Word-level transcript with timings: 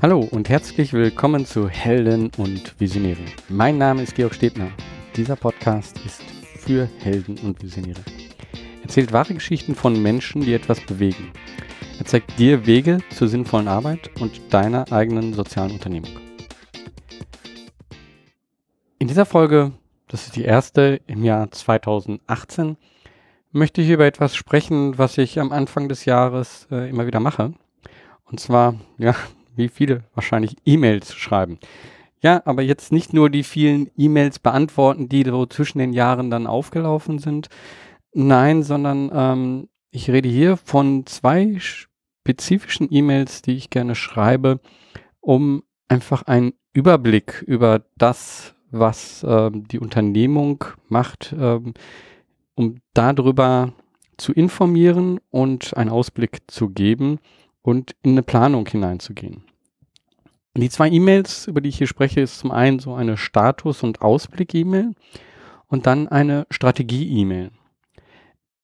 Hallo 0.00 0.20
und 0.30 0.48
herzlich 0.48 0.92
willkommen 0.92 1.44
zu 1.44 1.68
Helden 1.68 2.30
und 2.38 2.80
Visionäre. 2.80 3.24
Mein 3.48 3.78
Name 3.78 4.04
ist 4.04 4.14
Georg 4.14 4.32
Stebner. 4.32 4.70
Dieser 5.16 5.34
Podcast 5.34 5.98
ist 6.06 6.22
für 6.56 6.88
Helden 7.00 7.36
und 7.40 7.60
Visionäre. 7.60 8.02
Er 8.76 8.82
erzählt 8.84 9.12
wahre 9.12 9.34
Geschichten 9.34 9.74
von 9.74 10.00
Menschen, 10.00 10.42
die 10.42 10.54
etwas 10.54 10.80
bewegen. 10.82 11.32
Er 11.98 12.04
zeigt 12.04 12.38
dir 12.38 12.64
Wege 12.64 12.98
zur 13.10 13.26
sinnvollen 13.26 13.66
Arbeit 13.66 14.08
und 14.20 14.40
deiner 14.54 14.92
eigenen 14.92 15.34
sozialen 15.34 15.72
Unternehmung. 15.72 16.12
In 19.00 19.08
dieser 19.08 19.26
Folge, 19.26 19.72
das 20.06 20.26
ist 20.26 20.36
die 20.36 20.44
erste 20.44 21.00
im 21.08 21.24
Jahr 21.24 21.50
2018, 21.50 22.76
möchte 23.50 23.82
ich 23.82 23.90
über 23.90 24.06
etwas 24.06 24.36
sprechen, 24.36 24.96
was 24.96 25.18
ich 25.18 25.40
am 25.40 25.50
Anfang 25.50 25.88
des 25.88 26.04
Jahres 26.04 26.68
äh, 26.70 26.88
immer 26.88 27.08
wieder 27.08 27.18
mache. 27.18 27.52
Und 28.26 28.38
zwar, 28.38 28.76
ja, 28.96 29.16
wie 29.58 29.68
viele 29.68 30.04
wahrscheinlich 30.14 30.56
E-Mails 30.64 31.14
schreiben. 31.14 31.58
Ja, 32.20 32.42
aber 32.46 32.62
jetzt 32.62 32.90
nicht 32.90 33.12
nur 33.12 33.30
die 33.30 33.44
vielen 33.44 33.90
E-Mails 33.96 34.38
beantworten, 34.38 35.08
die 35.08 35.22
so 35.24 35.46
zwischen 35.46 35.78
den 35.78 35.92
Jahren 35.92 36.30
dann 36.30 36.46
aufgelaufen 36.46 37.18
sind. 37.18 37.48
Nein, 38.12 38.62
sondern 38.62 39.10
ähm, 39.12 39.68
ich 39.90 40.10
rede 40.10 40.28
hier 40.28 40.56
von 40.56 41.06
zwei 41.06 41.58
spezifischen 41.60 42.88
E-Mails, 42.90 43.42
die 43.42 43.56
ich 43.56 43.70
gerne 43.70 43.94
schreibe, 43.94 44.60
um 45.20 45.62
einfach 45.88 46.22
einen 46.22 46.54
Überblick 46.72 47.42
über 47.46 47.84
das, 47.96 48.54
was 48.70 49.24
ähm, 49.26 49.68
die 49.68 49.78
Unternehmung 49.78 50.64
macht, 50.88 51.34
ähm, 51.38 51.74
um 52.54 52.76
darüber 52.94 53.72
zu 54.16 54.32
informieren 54.32 55.20
und 55.30 55.76
einen 55.76 55.90
Ausblick 55.90 56.40
zu 56.48 56.68
geben 56.70 57.20
und 57.68 57.94
in 58.02 58.12
eine 58.12 58.22
Planung 58.22 58.66
hineinzugehen. 58.66 59.42
Die 60.56 60.70
zwei 60.70 60.88
E-Mails, 60.88 61.46
über 61.46 61.60
die 61.60 61.68
ich 61.68 61.76
hier 61.76 61.86
spreche, 61.86 62.22
ist 62.22 62.38
zum 62.38 62.50
einen 62.50 62.78
so 62.78 62.94
eine 62.94 63.18
Status- 63.18 63.82
und 63.82 64.00
Ausblick-E-Mail 64.00 64.94
und 65.66 65.86
dann 65.86 66.08
eine 66.08 66.46
Strategie-E-Mail. 66.50 67.50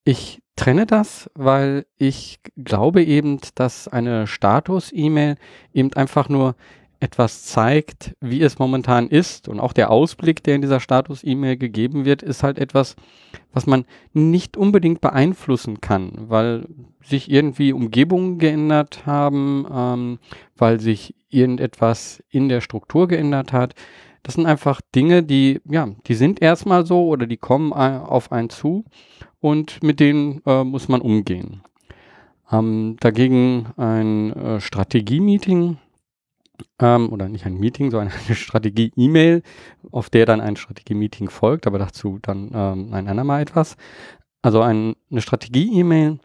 Ich 0.05 0.41
trenne 0.57 0.87
das, 0.87 1.31
weil 1.35 1.85
ich 1.99 2.41
glaube 2.57 3.05
eben, 3.05 3.41
dass 3.57 3.89
eine 3.89 4.27
Status-E-Mail 4.27 5.37
eben 5.75 5.93
einfach 5.93 6.31
nur 6.31 6.57
etwas 7.05 7.45
zeigt, 7.45 8.17
wie 8.21 8.41
es 8.41 8.59
momentan 8.59 9.09
ist. 9.09 9.47
Und 9.47 9.61
auch 9.61 9.75
der 9.75 9.91
Ausblick, 9.91 10.43
der 10.43 10.55
in 10.55 10.63
dieser 10.63 10.81
Status-E-Mail 10.81 11.59
gegeben 11.59 12.07
wird, 12.07 12.23
ist 12.23 12.43
halt 12.43 12.59
etwas, 12.59 12.97
was 13.53 13.67
man 13.67 13.85
nicht 14.15 14.57
unbedingt 14.57 15.03
beeinflussen 15.03 15.83
kann, 15.83 16.13
weil 16.29 16.67
sich 17.03 17.31
irgendwie 17.31 17.75
Umgebungen 17.75 18.39
geändert 18.39 19.05
haben, 19.05 19.67
ähm, 19.71 20.19
weil 20.57 20.81
sich 20.81 21.15
irgendetwas 21.29 22.25
in 22.31 22.49
der 22.49 22.63
Struktur 22.63 23.07
geändert 23.07 23.53
hat. 23.53 23.75
Das 24.23 24.35
sind 24.35 24.47
einfach 24.47 24.81
Dinge, 24.95 25.23
die, 25.23 25.61
ja, 25.69 25.89
die 26.07 26.15
sind 26.15 26.41
erstmal 26.41 26.87
so 26.87 27.07
oder 27.07 27.27
die 27.27 27.37
kommen 27.37 27.75
auf 27.75 28.33
einen 28.33 28.49
zu 28.49 28.87
und 29.41 29.83
mit 29.83 30.01
denen 30.01 30.41
äh, 30.47 30.65
muss 30.65 30.89
man 30.89 31.03
umgehen. 31.03 31.61
Ähm, 32.51 32.97
dagegen 33.01 33.67
ein 33.77 34.33
äh, 34.33 34.61
Strategie-Meeting 34.63 35.77
ähm, 36.79 37.13
oder 37.13 37.29
nicht 37.29 37.47
ein 37.47 37.59
Meeting, 37.59 37.91
sondern 37.91 38.13
eine 38.27 38.37
Strategie-E-Mail, 38.37 39.43
auf 39.91 40.11
der 40.11 40.27
dann 40.27 40.41
ein 40.41 40.57
Strategie-Meeting 40.57 41.31
folgt, 41.31 41.67
aber 41.67 41.79
dazu 41.79 42.19
dann 42.23 42.51
ähm, 42.55 42.93
ein 42.93 43.09
andermal 43.09 43.43
etwas. 43.43 43.77
Also 44.43 44.61
ein, 44.61 44.95
eine 45.11 45.21
Strategie-E-Mail, 45.21 46.19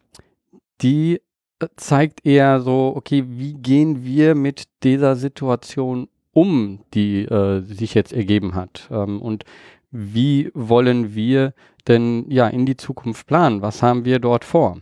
die 0.81 1.21
äh, 1.59 1.67
zeigt 1.75 2.25
eher 2.25 2.59
so, 2.61 2.93
okay, 2.95 3.23
wie 3.27 3.53
gehen 3.53 4.03
wir 4.03 4.35
mit 4.35 4.65
dieser 4.83 5.15
Situation 5.15 6.09
um, 6.31 6.79
die 6.93 7.23
äh, 7.23 7.61
sich 7.61 7.93
jetzt 7.93 8.13
ergeben 8.13 8.55
hat? 8.55 8.87
Ähm, 8.91 9.21
und 9.21 9.45
wie 9.91 10.51
wollen 10.53 11.15
wir 11.15 11.53
denn 11.87 12.25
ja 12.29 12.47
in 12.47 12.65
die 12.65 12.77
Zukunft 12.77 13.25
planen? 13.27 13.61
Was 13.61 13.81
haben 13.81 14.05
wir 14.05 14.19
dort 14.19 14.45
vor? 14.45 14.77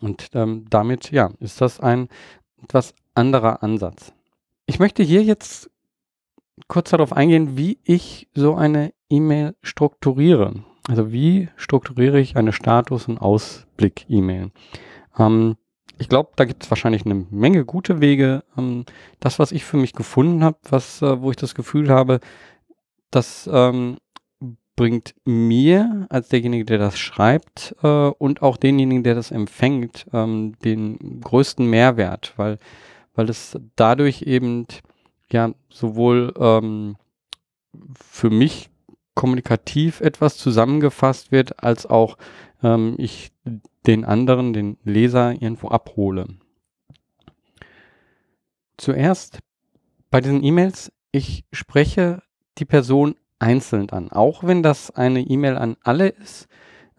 Und 0.00 0.30
ähm, 0.34 0.66
damit 0.70 1.10
ja 1.10 1.30
ist 1.40 1.60
das 1.60 1.80
ein 1.80 2.08
etwas 2.62 2.94
anderer 3.14 3.62
Ansatz. 3.62 4.12
Ich 4.68 4.78
möchte 4.78 5.02
hier 5.02 5.22
jetzt 5.22 5.70
kurz 6.66 6.90
darauf 6.90 7.14
eingehen, 7.14 7.56
wie 7.56 7.78
ich 7.84 8.28
so 8.34 8.54
eine 8.54 8.92
E-Mail 9.08 9.56
strukturiere. 9.62 10.62
Also 10.86 11.10
wie 11.10 11.48
strukturiere 11.56 12.20
ich 12.20 12.36
eine 12.36 12.52
Status- 12.52 13.08
und 13.08 13.16
Ausblick-E-Mail? 13.16 14.50
Ähm, 15.18 15.56
ich 15.98 16.10
glaube, 16.10 16.32
da 16.36 16.44
gibt 16.44 16.64
es 16.64 16.70
wahrscheinlich 16.70 17.06
eine 17.06 17.26
Menge 17.30 17.64
gute 17.64 18.02
Wege. 18.02 18.44
Ähm, 18.58 18.84
das, 19.20 19.38
was 19.38 19.52
ich 19.52 19.64
für 19.64 19.78
mich 19.78 19.94
gefunden 19.94 20.44
habe, 20.44 20.58
was, 20.68 21.00
äh, 21.00 21.22
wo 21.22 21.30
ich 21.30 21.38
das 21.38 21.54
Gefühl 21.54 21.88
habe, 21.88 22.20
das 23.10 23.48
ähm, 23.50 23.96
bringt 24.76 25.14
mir 25.24 26.06
als 26.10 26.28
derjenige, 26.28 26.66
der 26.66 26.78
das 26.78 26.98
schreibt 26.98 27.74
äh, 27.82 27.86
und 27.86 28.42
auch 28.42 28.58
denjenigen, 28.58 29.02
der 29.02 29.14
das 29.14 29.30
empfängt, 29.30 30.06
ähm, 30.12 30.56
den 30.62 31.22
größten 31.22 31.64
Mehrwert, 31.68 32.34
weil 32.36 32.58
weil 33.18 33.28
es 33.28 33.58
dadurch 33.74 34.22
eben 34.22 34.64
ja 35.32 35.52
sowohl 35.70 36.32
ähm, 36.38 36.96
für 37.92 38.30
mich 38.30 38.70
kommunikativ 39.14 40.00
etwas 40.00 40.36
zusammengefasst 40.36 41.32
wird, 41.32 41.64
als 41.64 41.84
auch 41.84 42.16
ähm, 42.62 42.94
ich 42.96 43.32
den 43.88 44.04
anderen, 44.04 44.52
den 44.52 44.78
Leser 44.84 45.32
irgendwo 45.32 45.66
abhole. 45.66 46.28
Zuerst 48.76 49.40
bei 50.12 50.20
diesen 50.20 50.44
E-Mails, 50.44 50.92
ich 51.10 51.44
spreche 51.50 52.22
die 52.58 52.66
Person 52.66 53.16
einzeln 53.40 53.90
an. 53.90 54.12
Auch 54.12 54.44
wenn 54.44 54.62
das 54.62 54.92
eine 54.92 55.22
E-Mail 55.22 55.56
an 55.56 55.76
alle 55.82 56.06
ist, 56.06 56.46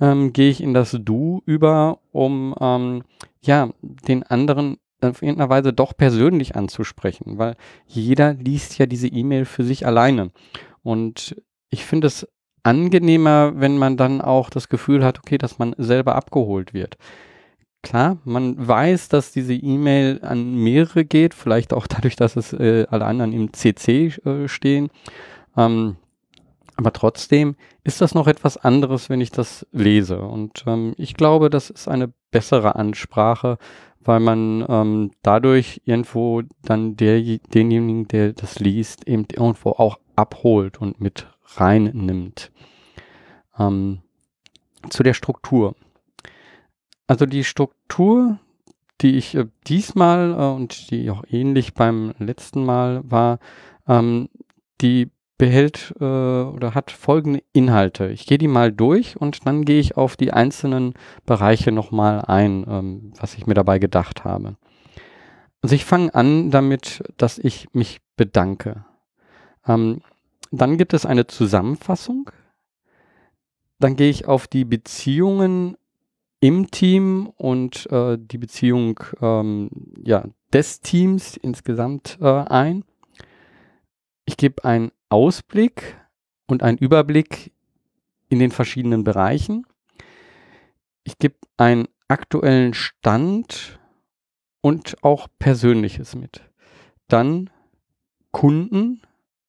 ähm, 0.02 0.34
gehe 0.34 0.50
ich 0.50 0.60
in 0.62 0.74
das 0.74 0.98
Du 1.00 1.42
über, 1.46 2.00
um 2.12 2.54
ähm, 2.60 3.04
ja 3.40 3.70
den 3.82 4.24
anderen 4.24 4.80
auf 5.02 5.22
irgendeiner 5.22 5.50
Weise 5.50 5.74
doch 5.74 5.96
persönlich 5.96 6.56
anzusprechen, 6.56 7.38
weil 7.38 7.56
jeder 7.88 8.34
liest 8.34 8.78
ja 8.78 8.86
diese 8.86 9.08
E-Mail 9.08 9.46
für 9.46 9.64
sich 9.64 9.86
alleine. 9.86 10.32
Und 10.84 11.36
ich 11.70 11.86
finde 11.86 12.08
es 12.08 12.28
angenehmer, 12.64 13.54
wenn 13.56 13.78
man 13.78 13.98
dann 13.98 14.22
auch 14.22 14.50
das 14.50 14.70
Gefühl 14.70 15.04
hat, 15.04 15.20
okay, 15.20 15.38
dass 15.38 15.60
man 15.60 15.76
selber 15.78 16.16
abgeholt 16.16 16.74
wird. 16.74 16.98
Klar, 17.82 18.18
man 18.26 18.56
weiß, 18.68 19.08
dass 19.08 19.32
diese 19.32 19.54
E-Mail 19.54 20.20
an 20.22 20.56
mehrere 20.56 21.06
geht, 21.06 21.34
vielleicht 21.34 21.74
auch 21.74 21.88
dadurch, 21.88 22.16
dass 22.16 22.36
es 22.36 22.54
äh, 22.54 22.86
alle 22.90 23.06
anderen 23.06 23.34
im 23.34 23.54
CC 23.54 24.08
äh, 24.26 24.48
stehen. 24.48 24.90
Ähm, 25.56 25.96
aber 26.76 26.94
trotzdem 26.94 27.56
ist 27.84 28.00
das 28.00 28.16
noch 28.16 28.28
etwas 28.28 28.56
anderes, 28.56 29.10
wenn 29.10 29.20
ich 29.20 29.32
das 29.32 29.68
lese. 29.74 30.22
Und 30.22 30.64
ähm, 30.66 30.94
ich 30.98 31.14
glaube, 31.14 31.50
das 31.50 31.70
ist 31.70 31.90
eine 31.90 32.14
bessere 32.32 32.76
Ansprache, 32.76 33.58
weil 34.10 34.20
man 34.20 34.66
ähm, 34.68 35.12
dadurch 35.22 35.84
irgendwo 35.86 36.42
dann 36.64 36.96
der, 36.96 37.22
denjenigen, 37.22 38.08
der 38.08 38.34
das 38.34 38.60
liest, 38.60 39.08
eben 39.08 39.28
irgendwo 39.32 39.70
auch 39.70 40.00
abholt 40.16 40.82
und 40.82 41.00
mit 41.00 41.28
reinnimmt. 41.46 42.52
Ähm, 43.60 44.00
zu 44.90 45.04
der 45.04 45.14
Struktur. 45.14 45.76
Also 47.06 47.28
die 47.28 47.44
Struktur, 47.44 48.40
die 49.02 49.16
ich 49.16 49.36
äh, 49.36 49.46
diesmal 49.68 50.32
äh, 50.32 50.56
und 50.56 50.90
die 50.90 51.12
auch 51.12 51.24
ähnlich 51.30 51.76
beim 51.76 52.16
letzten 52.18 52.66
Mal 52.66 53.04
war, 53.04 53.38
ähm, 53.88 54.30
die 54.82 55.12
behält 55.40 55.96
äh, 56.00 56.04
oder 56.04 56.76
hat 56.76 56.92
folgende 56.92 57.42
Inhalte. 57.54 58.10
Ich 58.10 58.28
gehe 58.28 58.38
die 58.38 58.50
mal 58.50 58.72
durch 58.72 59.20
und 59.20 59.48
dann 59.48 59.66
gehe 59.66 59.80
ich 59.80 59.98
auf 59.98 60.18
die 60.18 60.32
einzelnen 60.32 60.94
Bereiche 61.26 61.72
nochmal 61.72 62.26
ein, 62.28 62.66
ähm, 62.70 63.14
was 63.20 63.36
ich 63.36 63.48
mir 63.48 63.56
dabei 63.56 63.80
gedacht 63.80 64.26
habe. 64.26 64.58
Also 65.62 65.76
ich 65.76 65.86
fange 65.86 66.14
an 66.14 66.52
damit, 66.52 67.04
dass 67.18 67.40
ich 67.40 67.74
mich 67.74 68.02
bedanke. 68.18 68.86
Ähm, 69.66 70.02
dann 70.52 70.78
gibt 70.78 70.94
es 70.94 71.06
eine 71.06 71.26
Zusammenfassung. 71.26 72.30
Dann 73.80 73.96
gehe 73.96 74.10
ich 74.10 74.28
auf 74.28 74.48
die 74.48 74.66
Beziehungen 74.66 75.78
im 76.42 76.70
Team 76.70 77.32
und 77.38 77.90
äh, 77.92 78.18
die 78.20 78.38
Beziehung 78.38 79.00
ähm, 79.22 79.70
ja, 80.04 80.26
des 80.52 80.82
Teams 80.82 81.38
insgesamt 81.38 82.18
äh, 82.20 82.26
ein. 82.26 82.84
Ich 84.26 84.36
gebe 84.36 84.66
einen 84.66 84.92
Ausblick 85.10 85.98
und 86.48 86.64
einen 86.64 86.78
Überblick 86.78 87.52
in 88.30 88.40
den 88.40 88.52
verschiedenen 88.52 89.04
Bereichen. 89.04 89.66
Ich 91.04 91.18
gebe 91.18 91.36
einen 91.58 91.88
aktuellen 92.08 92.74
Stand 92.74 93.80
und 94.62 95.04
auch 95.04 95.28
Persönliches 95.40 96.16
mit. 96.16 96.42
Dann 97.08 97.50
Kunden 98.32 99.02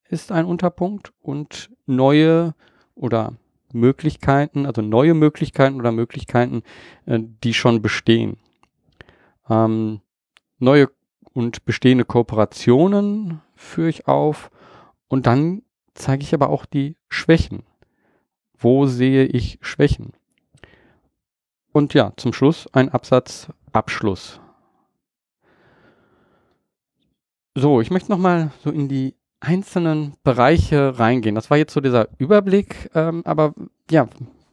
ist 0.09 0.31
ein 0.31 0.45
Unterpunkt 0.45 1.13
und 1.21 1.69
neue 1.85 2.55
oder 2.95 3.33
Möglichkeiten, 3.73 4.65
also 4.65 4.81
neue 4.81 5.13
Möglichkeiten 5.13 5.79
oder 5.79 5.91
Möglichkeiten, 5.91 6.63
äh, 7.05 7.19
die 7.43 7.53
schon 7.53 7.81
bestehen. 7.81 8.37
Ähm, 9.49 10.01
neue 10.59 10.89
und 11.33 11.63
bestehende 11.65 12.05
Kooperationen 12.05 13.41
führe 13.55 13.89
ich 13.89 14.07
auf 14.07 14.51
und 15.11 15.27
dann 15.27 15.61
zeige 15.93 16.23
ich 16.23 16.33
aber 16.33 16.49
auch 16.49 16.65
die 16.65 16.95
Schwächen. 17.09 17.63
Wo 18.57 18.85
sehe 18.85 19.25
ich 19.25 19.59
Schwächen? 19.61 20.13
Und 21.73 21.93
ja, 21.93 22.13
zum 22.15 22.31
Schluss 22.31 22.67
ein 22.71 22.87
Absatz 22.87 23.49
Abschluss. 23.73 24.39
So, 27.55 27.81
ich 27.81 27.91
möchte 27.91 28.09
nochmal 28.09 28.51
so 28.63 28.71
in 28.71 28.87
die 28.87 29.15
einzelnen 29.41 30.15
Bereiche 30.23 30.97
reingehen. 30.97 31.35
Das 31.35 31.49
war 31.49 31.57
jetzt 31.57 31.73
so 31.73 31.81
dieser 31.81 32.07
Überblick, 32.17 32.89
ähm, 32.95 33.21
aber 33.25 33.53
ja, 33.89 34.07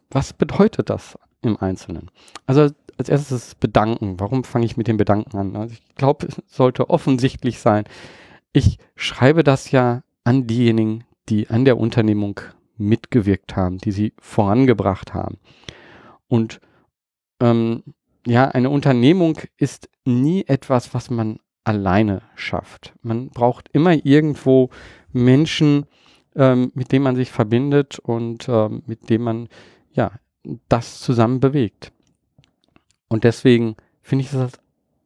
was 0.09 0.33
bedeutet 0.33 0.89
das 0.89 1.17
im 1.41 1.55
Einzelnen? 1.55 2.11
Also 2.47 2.69
als 2.97 3.07
erstes 3.07 3.55
Bedanken. 3.55 4.19
Warum 4.19 4.43
fange 4.43 4.65
ich 4.65 4.75
mit 4.75 4.89
dem 4.89 4.97
Bedanken 4.97 5.37
an? 5.37 5.55
Also 5.55 5.73
ich 5.73 5.95
glaube, 5.95 6.27
es 6.27 6.41
sollte 6.47 6.89
offensichtlich 6.89 7.59
sein. 7.59 7.85
Ich 8.51 8.77
schreibe 8.97 9.45
das 9.45 9.71
ja 9.71 10.03
an 10.29 10.45
diejenigen, 10.45 11.05
die 11.27 11.49
an 11.49 11.65
der 11.65 11.79
Unternehmung 11.79 12.39
mitgewirkt 12.77 13.55
haben, 13.55 13.79
die 13.79 13.91
sie 13.91 14.13
vorangebracht 14.19 15.15
haben. 15.15 15.39
Und 16.27 16.59
ähm, 17.41 17.81
ja, 18.27 18.47
eine 18.47 18.69
Unternehmung 18.69 19.39
ist 19.57 19.89
nie 20.05 20.45
etwas, 20.45 20.93
was 20.93 21.09
man 21.09 21.39
alleine 21.63 22.21
schafft. 22.35 22.93
Man 23.01 23.29
braucht 23.29 23.69
immer 23.73 24.05
irgendwo 24.05 24.69
Menschen, 25.11 25.87
ähm, 26.35 26.71
mit 26.75 26.91
denen 26.91 27.05
man 27.05 27.15
sich 27.15 27.31
verbindet 27.31 27.97
und 27.97 28.47
ähm, 28.49 28.83
mit 28.85 29.09
denen 29.09 29.23
man 29.23 29.49
ja 29.93 30.11
das 30.67 30.99
zusammen 30.99 31.39
bewegt. 31.39 31.91
Und 33.07 33.23
deswegen 33.23 33.77
finde 34.03 34.25
ich 34.25 34.33
es 34.33 34.51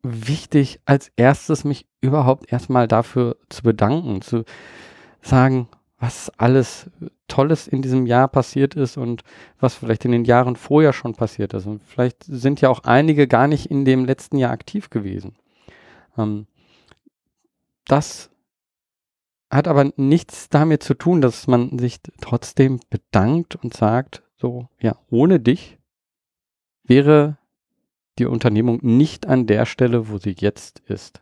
wichtig, 0.04 0.81
als 0.84 1.14
erstes 1.16 1.64
mich 1.64 1.88
überhaupt 2.02 2.52
erstmal 2.52 2.90
dafür 2.90 3.38
zu 3.48 3.64
bedanken, 3.64 4.22
zu 4.22 4.44
sagen, 5.24 5.68
was 5.98 6.30
alles 6.38 6.92
Tolles 7.28 7.68
in 7.68 7.81
diesem 7.81 8.06
Jahr 8.06 8.28
passiert 8.28 8.75
ist 8.75 8.98
und 8.98 9.24
was 9.60 9.74
vielleicht 9.74 10.04
in 10.06 10.12
den 10.12 10.25
Jahren 10.25 10.56
vorher 10.56 10.92
schon 10.92 11.16
passiert 11.16 11.54
ist. 11.54 11.66
Und 11.66 11.81
vielleicht 11.81 12.24
sind 12.25 12.62
ja 12.62 12.70
auch 12.70 12.84
einige 12.84 13.28
gar 13.28 13.48
nicht 13.48 13.68
in 13.68 13.86
dem 13.86 14.06
letzten 14.06 14.38
Jahr 14.38 14.52
aktiv 14.52 14.90
gewesen. 14.90 15.36
Ähm, 16.18 16.46
das 17.86 18.30
hat 19.50 19.68
aber 19.68 19.92
nichts 19.96 20.50
damit 20.50 20.84
zu 20.84 20.94
tun, 20.94 21.22
dass 21.22 21.48
man 21.48 21.78
sich 21.80 22.02
trotzdem 22.20 22.80
bedankt 22.90 23.56
und 23.56 23.74
sagt, 23.74 24.24
so, 24.36 24.68
ja, 24.80 24.98
ohne 25.10 25.40
dich 25.40 25.78
wäre 26.84 27.38
die 28.20 28.25
Unternehmung 28.25 28.80
nicht 28.81 29.25
an 29.28 29.48
der 29.48 29.66
Stelle, 29.66 30.10
wo 30.10 30.18
sie 30.18 30.36
jetzt 30.38 30.80
ist. 30.81 31.22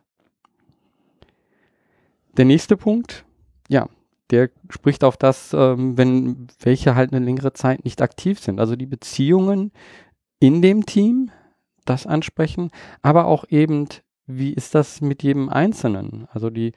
Der 2.36 2.44
nächste 2.46 2.76
Punkt, 2.76 3.24
ja, 3.68 3.88
der 4.30 4.50
spricht 4.70 5.04
auf 5.04 5.16
das, 5.16 5.52
ähm, 5.52 5.96
wenn 5.98 6.48
welche 6.60 6.94
halt 6.94 7.12
eine 7.12 7.24
längere 7.24 7.52
Zeit 7.52 7.84
nicht 7.84 8.00
aktiv 8.00 8.40
sind. 8.40 8.60
Also 8.60 8.76
die 8.76 8.86
Beziehungen 8.86 9.72
in 10.40 10.62
dem 10.62 10.86
Team, 10.86 11.30
das 11.84 12.06
ansprechen, 12.06 12.70
aber 13.02 13.26
auch 13.26 13.44
eben 13.48 13.88
wie 14.26 14.52
ist 14.52 14.74
das 14.74 15.00
mit 15.00 15.22
jedem 15.22 15.48
Einzelnen? 15.48 16.28
Also 16.32 16.50
die 16.50 16.72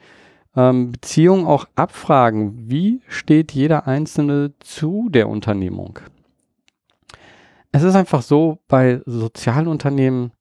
ähm, 0.54 0.92
Beziehung 0.92 1.46
auch 1.46 1.66
abfragen, 1.74 2.70
wie 2.70 3.02
steht 3.08 3.52
jeder 3.52 3.86
Einzelne 3.86 4.54
zu 4.58 5.08
der 5.10 5.28
Unternehmung? 5.28 5.98
Es 7.72 7.82
ist 7.82 7.94
einfach 7.94 8.22
so, 8.22 8.58
bei 8.68 9.02
Sozialunternehmen, 9.06 10.32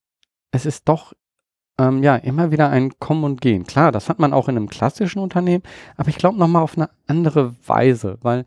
es 0.52 0.66
ist 0.66 0.88
doch 0.88 1.14
ähm, 1.78 2.04
ja 2.04 2.16
immer 2.16 2.52
wieder 2.52 2.70
ein 2.70 2.98
Kommen 3.00 3.24
und 3.24 3.42
Gehen. 3.42 3.66
Klar, 3.66 3.92
das 3.92 4.10
hat 4.10 4.20
man 4.20 4.34
auch 4.34 4.48
in 4.48 4.58
einem 4.58 4.70
klassischen 4.70 5.20
Unternehmen, 5.20 5.64
aber 5.98 6.10
ich 6.10 6.18
glaube 6.18 6.38
nochmal 6.38 6.64
auf 6.64 6.78
eine 6.78 6.90
andere 7.08 7.56
Weise, 7.66 8.18
weil 8.22 8.46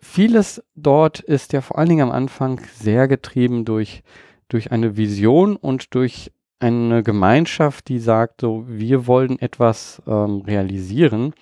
vieles 0.00 0.62
dort 0.74 1.20
ist 1.20 1.52
ja 1.52 1.60
vor 1.60 1.78
allen 1.78 1.88
Dingen 1.88 2.08
am 2.08 2.14
Anfang 2.14 2.60
sehr 2.74 3.08
getrieben 3.08 3.64
durch, 3.64 4.02
durch 4.48 4.72
eine 4.72 4.96
Vision 4.96 5.56
und 5.56 5.94
durch 5.94 6.32
eine 6.58 7.02
Gemeinschaft, 7.02 7.88
die 7.88 7.98
sagt, 7.98 8.40
so, 8.40 8.64
wir 8.66 9.06
wollen 9.06 9.38
etwas 9.38 10.00
ähm, 10.06 10.42
realisieren 10.46 11.34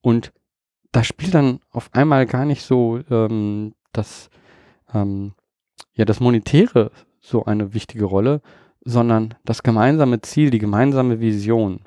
und 0.00 0.32
da 0.92 1.04
spielt 1.04 1.34
dann 1.34 1.60
auf 1.70 1.90
einmal 1.92 2.26
gar 2.26 2.44
nicht 2.44 2.62
so 2.62 3.00
ähm, 3.10 3.74
das, 3.92 4.30
ähm, 4.94 5.32
ja, 5.94 6.04
das 6.04 6.20
Monetäre 6.20 6.90
so 7.20 7.44
eine 7.44 7.74
wichtige 7.74 8.04
Rolle, 8.04 8.40
sondern 8.84 9.34
das 9.44 9.62
gemeinsame 9.62 10.20
Ziel, 10.20 10.50
die 10.50 10.58
gemeinsame 10.58 11.20
Vision. 11.20 11.80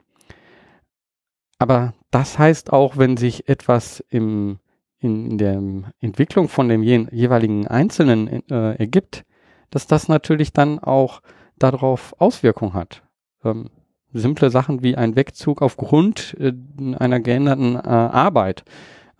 Aber 1.57 1.93
das 2.11 2.37
heißt 2.37 2.71
auch, 2.73 2.97
wenn 2.97 3.17
sich 3.17 3.49
etwas 3.49 4.03
im, 4.09 4.59
in, 4.99 5.31
in 5.31 5.37
der 5.37 5.61
Entwicklung 5.99 6.49
von 6.49 6.69
dem 6.69 6.83
je, 6.83 7.07
jeweiligen 7.11 7.67
Einzelnen 7.67 8.49
äh, 8.49 8.75
ergibt, 8.75 9.25
dass 9.69 9.87
das 9.87 10.07
natürlich 10.07 10.53
dann 10.53 10.79
auch 10.79 11.21
darauf 11.57 12.13
Auswirkungen 12.19 12.73
hat. 12.73 13.03
Ähm, 13.43 13.69
simple 14.13 14.49
Sachen 14.49 14.83
wie 14.83 14.95
ein 14.95 15.15
Wegzug 15.15 15.61
aufgrund 15.61 16.35
äh, 16.39 16.53
einer 16.97 17.19
geänderten 17.19 17.75
äh, 17.75 17.79
Arbeit. 17.79 18.63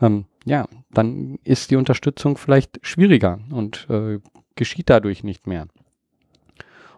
Ähm, 0.01 0.25
ja, 0.45 0.67
dann 0.91 1.39
ist 1.43 1.71
die 1.71 1.75
Unterstützung 1.75 2.37
vielleicht 2.37 2.79
schwieriger 2.81 3.39
und 3.49 3.87
äh, 3.89 4.19
geschieht 4.55 4.89
dadurch 4.89 5.23
nicht 5.23 5.47
mehr. 5.47 5.67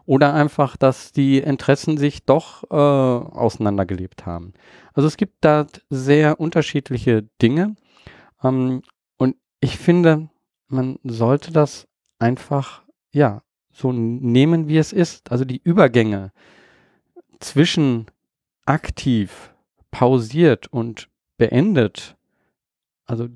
Oder 0.08 0.34
einfach, 0.34 0.78
dass 0.78 1.12
die 1.12 1.38
Interessen 1.38 1.98
sich 1.98 2.26
doch 2.26 2.64
äh, 2.72 2.76
auseinandergelebt 2.76 4.26
haben. 4.26 4.54
Also 4.94 5.06
es 5.06 5.18
gibt 5.18 5.36
da 5.42 5.68
sehr 5.90 6.40
unterschiedliche 6.40 7.28
Dinge. 7.42 7.76
Ähm, 8.42 8.82
und 9.18 9.36
ich 9.60 9.78
finde, 9.78 10.30
man 10.70 10.98
sollte 11.04 11.52
das 11.52 11.88
einfach, 12.20 12.84
ja, 13.12 13.42
so 13.70 13.92
nehmen, 13.92 14.70
wie 14.70 14.78
es 14.78 14.94
ist. 14.94 15.30
Also 15.30 15.44
die 15.44 15.62
Übergänge 15.62 16.32
zwischen 17.40 18.06
aktiv, 18.66 19.54
pausiert 19.92 20.72
und 20.72 21.10
beendet, 21.38 22.16
also 23.06 23.28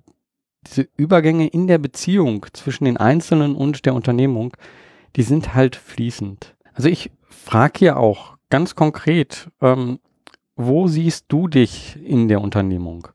diese 0.67 0.87
Übergänge 0.95 1.47
in 1.47 1.67
der 1.67 1.79
Beziehung 1.79 2.45
zwischen 2.53 2.85
den 2.85 2.95
Einzelnen 2.95 3.55
und 3.55 3.85
der 3.85 3.93
Unternehmung, 3.93 4.55
die 5.15 5.23
sind 5.23 5.53
halt 5.53 5.75
fließend. 5.75 6.55
Also 6.73 6.89
ich 6.89 7.11
frage 7.29 7.79
hier 7.79 7.97
auch 7.97 8.37
ganz 8.49 8.75
konkret, 8.75 9.49
ähm, 9.61 9.99
wo 10.55 10.87
siehst 10.87 11.25
du 11.29 11.47
dich 11.47 11.97
in 12.03 12.27
der 12.27 12.41
Unternehmung? 12.41 13.07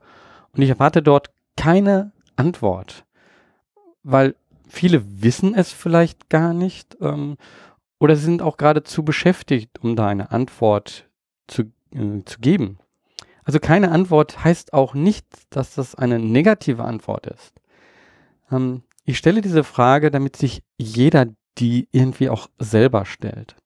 Und 0.53 0.63
ich 0.63 0.71
erwarte 0.71 1.03
dort 1.03 1.31
keine 1.57 2.13
Antwort, 2.37 3.05
weil 4.03 4.35
viele 4.69 5.03
wissen 5.23 5.55
es 5.55 5.73
vielleicht 5.73 6.29
gar 6.29 6.53
nicht 6.53 6.97
ähm, 7.01 7.37
oder 7.99 8.17
sind 8.17 8.43
auch 8.43 8.57
gerade 8.57 8.83
zu 8.83 9.05
beschäftigt, 9.05 9.79
um 9.81 9.97
da 9.97 10.09
eine 10.09 10.31
Antwort 10.33 11.09
zu, 11.47 11.63
äh, 11.93 12.23
zu 12.25 12.41
geben. 12.41 12.79
Also 13.45 13.61
keine 13.61 13.93
Antwort 13.93 14.45
heißt 14.45 14.73
auch 14.73 14.95
nicht, 14.95 15.27
dass 15.51 15.75
das 15.75 15.95
eine 15.95 16.19
negative 16.19 16.85
Antwort 16.85 17.27
ist. 17.29 17.53
Ähm, 18.51 18.83
ich 19.05 19.19
stelle 19.19 19.41
diese 19.41 19.63
Frage, 19.63 20.11
damit 20.11 20.37
sich 20.37 20.63
jeder 20.79 21.27
die 21.59 21.89
irgendwie 21.93 22.29
auch 22.29 22.49
selber 22.59 23.05
stellt. 23.05 23.57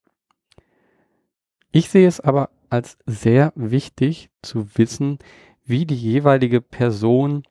Ich 1.72 1.88
sehe 1.88 2.08
es 2.08 2.20
aber 2.20 2.50
als 2.68 2.98
sehr 3.06 3.52
wichtig 3.56 4.30
zu 4.42 4.66
wissen, 4.76 5.18
wie 5.64 5.86
die 5.86 5.96
jeweilige 5.96 6.60
Person 6.60 7.44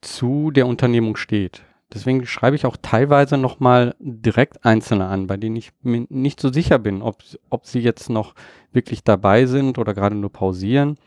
zu 0.00 0.50
der 0.50 0.66
Unternehmung 0.66 1.16
steht. 1.16 1.64
Deswegen 1.92 2.26
schreibe 2.26 2.54
ich 2.54 2.66
auch 2.66 2.76
teilweise 2.80 3.38
nochmal 3.38 3.94
direkt 3.98 4.64
Einzelne 4.64 5.06
an, 5.06 5.26
bei 5.26 5.38
denen 5.38 5.56
ich 5.56 5.70
mir 5.82 6.06
nicht 6.10 6.38
so 6.38 6.52
sicher 6.52 6.78
bin, 6.78 7.00
ob, 7.00 7.22
ob 7.48 7.66
sie 7.66 7.80
jetzt 7.80 8.10
noch 8.10 8.34
wirklich 8.72 9.04
dabei 9.04 9.46
sind 9.46 9.78
oder 9.78 9.94
gerade 9.94 10.14
nur 10.14 10.30
pausieren. 10.30 10.98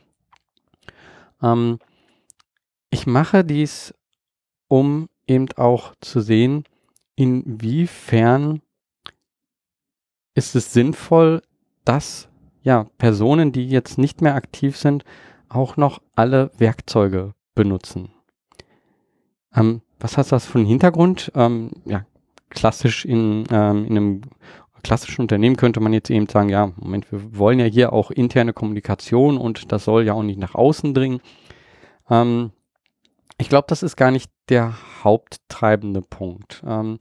Ähm, 1.42 1.78
ich 2.90 3.06
mache 3.06 3.44
dies, 3.44 3.94
um 4.68 5.08
eben 5.28 5.48
auch 5.56 5.94
zu 6.02 6.20
sehen, 6.20 6.64
inwiefern 7.22 8.62
ist 10.34 10.56
es 10.56 10.74
sinnvoll, 10.74 11.44
dass 11.86 12.30
ja, 12.64 12.86
Personen, 12.98 13.52
die 13.52 13.68
jetzt 13.68 14.00
nicht 14.00 14.22
mehr 14.22 14.34
aktiv 14.34 14.76
sind, 14.76 15.04
auch 15.50 15.78
noch 15.78 16.02
alle 16.16 16.52
Werkzeuge 16.58 17.34
benutzen. 17.54 18.12
Ähm, 19.56 19.82
was 20.00 20.18
hat 20.18 20.32
das 20.32 20.48
für 20.48 20.58
einen 20.58 20.68
Hintergrund? 20.68 21.32
Ähm, 21.36 21.72
ja, 21.86 22.06
klassisch 22.50 23.06
in, 23.06 23.46
ähm, 23.52 23.86
in 23.86 23.98
einem 23.98 24.22
klassischen 24.84 25.22
Unternehmen 25.22 25.58
könnte 25.58 25.80
man 25.80 25.94
jetzt 25.94 26.10
eben 26.10 26.28
sagen, 26.28 26.50
ja, 26.50 26.72
Moment, 26.78 27.12
wir 27.12 27.38
wollen 27.38 27.60
ja 27.60 27.66
hier 27.66 27.94
auch 27.94 28.10
interne 28.10 28.54
Kommunikation 28.54 29.38
und 29.38 29.72
das 29.72 29.86
soll 29.86 30.06
ja 30.06 30.14
auch 30.14 30.24
nicht 30.24 30.40
nach 30.40 30.56
außen 30.56 30.96
dringen. 30.96 31.22
Ähm, 32.10 32.52
ich 33.38 33.50
glaube, 33.50 33.66
das 33.68 33.84
ist 33.84 33.96
gar 33.96 34.10
nicht 34.10 34.32
der 34.52 34.76
haupttreibende 35.04 36.02
Punkt. 36.02 36.62
Ähm, 36.68 37.00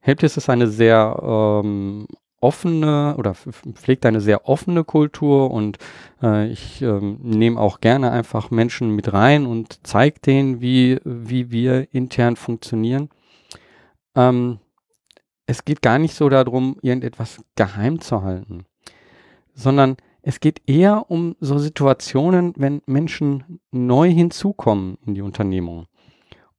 Helpdesk 0.00 0.38
ist 0.38 0.50
eine 0.50 0.66
sehr 0.66 1.20
ähm, 1.22 2.06
offene 2.40 3.14
oder 3.18 3.34
pflegt 3.34 4.06
eine 4.06 4.20
sehr 4.20 4.48
offene 4.48 4.84
Kultur 4.84 5.50
und 5.50 5.78
äh, 6.22 6.48
ich 6.48 6.80
ähm, 6.82 7.18
nehme 7.22 7.60
auch 7.60 7.80
gerne 7.80 8.10
einfach 8.10 8.50
Menschen 8.50 8.90
mit 8.94 9.12
rein 9.12 9.46
und 9.46 9.80
zeige 9.86 10.20
denen, 10.20 10.60
wie, 10.60 10.98
wie 11.04 11.50
wir 11.50 11.92
intern 11.92 12.36
funktionieren. 12.36 13.10
Ähm, 14.14 14.58
es 15.46 15.64
geht 15.64 15.82
gar 15.82 15.98
nicht 15.98 16.14
so 16.14 16.28
darum, 16.28 16.78
irgendetwas 16.82 17.42
geheim 17.54 18.00
zu 18.00 18.22
halten, 18.22 18.64
sondern 19.54 19.96
es 20.22 20.40
geht 20.40 20.62
eher 20.66 21.10
um 21.10 21.36
so 21.40 21.58
Situationen, 21.58 22.52
wenn 22.56 22.82
Menschen 22.86 23.60
neu 23.70 24.10
hinzukommen 24.10 24.98
in 25.06 25.14
die 25.14 25.22
Unternehmung. 25.22 25.86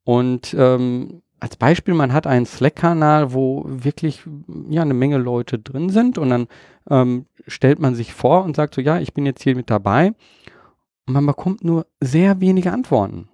Und 0.07 0.55
ähm, 0.57 1.21
als 1.41 1.57
Beispiel, 1.57 1.93
man 1.93 2.13
hat 2.13 2.27
einen 2.27 2.45
Slack-Kanal, 2.45 3.33
wo 3.33 3.65
wirklich 3.67 4.21
ja 4.69 4.81
eine 4.81 4.93
Menge 4.93 5.17
Leute 5.17 5.59
drin 5.59 5.89
sind 5.89 6.17
und 6.17 6.29
dann 6.29 6.47
ähm, 6.89 7.25
stellt 7.45 7.79
man 7.79 7.93
sich 7.93 8.13
vor 8.13 8.45
und 8.45 8.55
sagt 8.55 8.75
so, 8.75 8.79
ja, 8.79 9.01
ich 9.01 9.13
bin 9.13 9.25
jetzt 9.25 9.43
hier 9.43 9.53
mit 9.53 9.69
dabei 9.69 10.13
und 11.07 11.13
man 11.13 11.25
bekommt 11.25 11.65
nur 11.65 11.87
sehr 11.99 12.39
wenige 12.39 12.71
Antworten. 12.71 13.27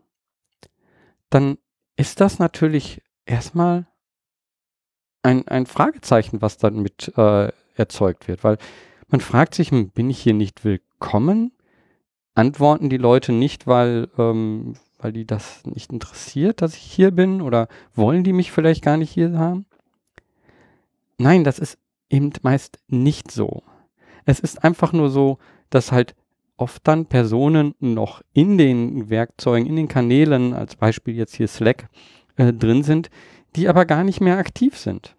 Dann 1.29 1.59
ist 1.95 2.21
das 2.21 2.39
natürlich 2.39 3.03
erstmal 3.27 3.85
ein, 5.21 5.47
ein 5.47 5.67
Fragezeichen, 5.67 6.41
was 6.41 6.57
dann 6.57 6.81
mit 6.81 7.15
äh, 7.15 7.51
erzeugt 7.75 8.27
wird, 8.27 8.43
weil 8.43 8.57
man 9.09 9.21
fragt 9.21 9.53
sich, 9.53 9.69
hm, 9.69 9.91
bin 9.91 10.09
ich 10.09 10.19
hier 10.19 10.33
nicht 10.33 10.65
willkommen? 10.65 11.51
Antworten 12.33 12.89
die 12.89 12.97
Leute 12.97 13.31
nicht, 13.31 13.67
weil, 13.67 14.09
ähm, 14.17 14.73
weil 15.03 15.13
die 15.13 15.25
das 15.25 15.65
nicht 15.65 15.91
interessiert, 15.91 16.61
dass 16.61 16.75
ich 16.75 16.81
hier 16.81 17.11
bin? 17.11 17.41
Oder 17.41 17.67
wollen 17.93 18.23
die 18.23 18.33
mich 18.33 18.51
vielleicht 18.51 18.83
gar 18.83 18.97
nicht 18.97 19.11
hier 19.11 19.37
haben? 19.37 19.65
Nein, 21.17 21.43
das 21.43 21.59
ist 21.59 21.77
eben 22.09 22.31
meist 22.41 22.79
nicht 22.87 23.31
so. 23.31 23.63
Es 24.25 24.39
ist 24.39 24.63
einfach 24.63 24.93
nur 24.93 25.09
so, 25.09 25.37
dass 25.69 25.91
halt 25.91 26.15
oft 26.57 26.87
dann 26.87 27.07
Personen 27.07 27.75
noch 27.79 28.21
in 28.33 28.57
den 28.57 29.09
Werkzeugen, 29.09 29.67
in 29.67 29.75
den 29.75 29.87
Kanälen, 29.87 30.53
als 30.53 30.75
Beispiel 30.75 31.15
jetzt 31.15 31.35
hier 31.35 31.47
Slack, 31.47 31.89
äh, 32.37 32.53
drin 32.53 32.83
sind, 32.83 33.09
die 33.55 33.67
aber 33.67 33.85
gar 33.85 34.03
nicht 34.03 34.21
mehr 34.21 34.37
aktiv 34.37 34.77
sind. 34.77 35.15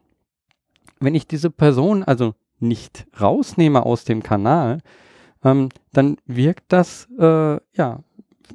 Wenn 1.00 1.14
ich 1.14 1.26
diese 1.26 1.50
Person 1.50 2.03
also 2.03 2.35
nicht 2.61 3.07
rausnehme 3.21 3.85
aus 3.85 4.05
dem 4.05 4.23
Kanal, 4.23 4.79
ähm, 5.45 5.69
dann 5.93 6.17
wirkt 6.26 6.64
das 6.69 7.09
äh, 7.19 7.59
ja 7.75 8.03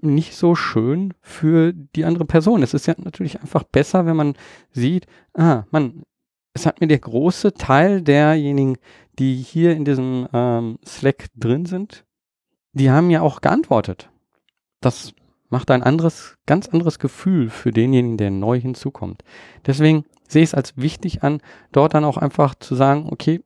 nicht 0.01 0.35
so 0.35 0.55
schön 0.55 1.13
für 1.21 1.73
die 1.73 2.05
andere 2.05 2.25
Person. 2.25 2.63
Es 2.63 2.73
ist 2.73 2.87
ja 2.87 2.95
natürlich 2.97 3.39
einfach 3.41 3.63
besser, 3.63 4.05
wenn 4.05 4.15
man 4.15 4.35
sieht, 4.71 5.07
ah, 5.33 5.63
man, 5.71 6.03
es 6.53 6.65
hat 6.65 6.81
mir 6.81 6.87
der 6.87 6.99
große 6.99 7.53
Teil 7.53 8.01
derjenigen, 8.01 8.77
die 9.17 9.35
hier 9.35 9.75
in 9.75 9.85
diesem 9.85 10.27
ähm, 10.33 10.79
Slack 10.85 11.27
drin 11.35 11.65
sind, 11.65 12.05
die 12.73 12.89
haben 12.89 13.09
ja 13.09 13.21
auch 13.21 13.41
geantwortet. 13.41 14.09
Das 14.81 15.13
macht 15.49 15.71
ein 15.71 15.83
anderes, 15.83 16.37
ganz 16.45 16.67
anderes 16.67 16.99
Gefühl 16.99 17.49
für 17.49 17.71
denjenigen, 17.71 18.17
der 18.17 18.31
neu 18.31 18.59
hinzukommt. 18.59 19.23
Deswegen 19.65 20.05
sehe 20.27 20.43
ich 20.43 20.49
es 20.49 20.53
als 20.53 20.77
wichtig 20.77 21.23
an, 21.23 21.41
dort 21.71 21.93
dann 21.93 22.05
auch 22.05 22.17
einfach 22.17 22.55
zu 22.55 22.75
sagen, 22.75 23.07
okay, 23.11 23.41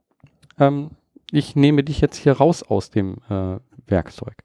ähm, 0.59 0.91
ich 1.31 1.55
nehme 1.55 1.83
dich 1.83 2.01
jetzt 2.01 2.17
hier 2.17 2.33
raus 2.33 2.61
aus 2.61 2.91
dem 2.91 3.17
äh, 3.29 3.57
Werkzeug. 3.87 4.35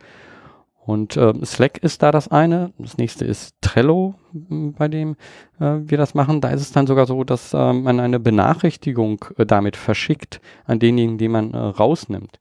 Und 0.89 1.19
äh, 1.19 1.35
Slack 1.45 1.77
ist 1.77 2.03
da 2.03 2.13
das 2.13 2.29
eine. 2.29 2.73
Das 2.79 2.97
nächste 2.97 3.27
ist 3.27 3.55
Trello, 3.61 4.15
bei 4.33 4.89
dem 4.89 5.17
äh, 5.61 5.81
wir 5.83 5.99
das 5.99 6.15
machen. 6.15 6.41
Da 6.41 6.49
ist 6.49 6.63
es 6.63 6.73
dann 6.73 6.87
sogar 6.87 7.05
so, 7.05 7.25
dass 7.25 7.53
äh, 7.53 7.73
man 7.75 8.01
eine 8.01 8.19
Benachrichtigung 8.19 9.23
äh, 9.37 9.45
damit 9.45 9.77
verschickt 9.77 10.41
an 10.65 10.79
denjenigen, 10.79 11.19
den 11.19 11.31
man 11.31 11.53
äh, 11.53 11.59
rausnimmt. 11.59 12.41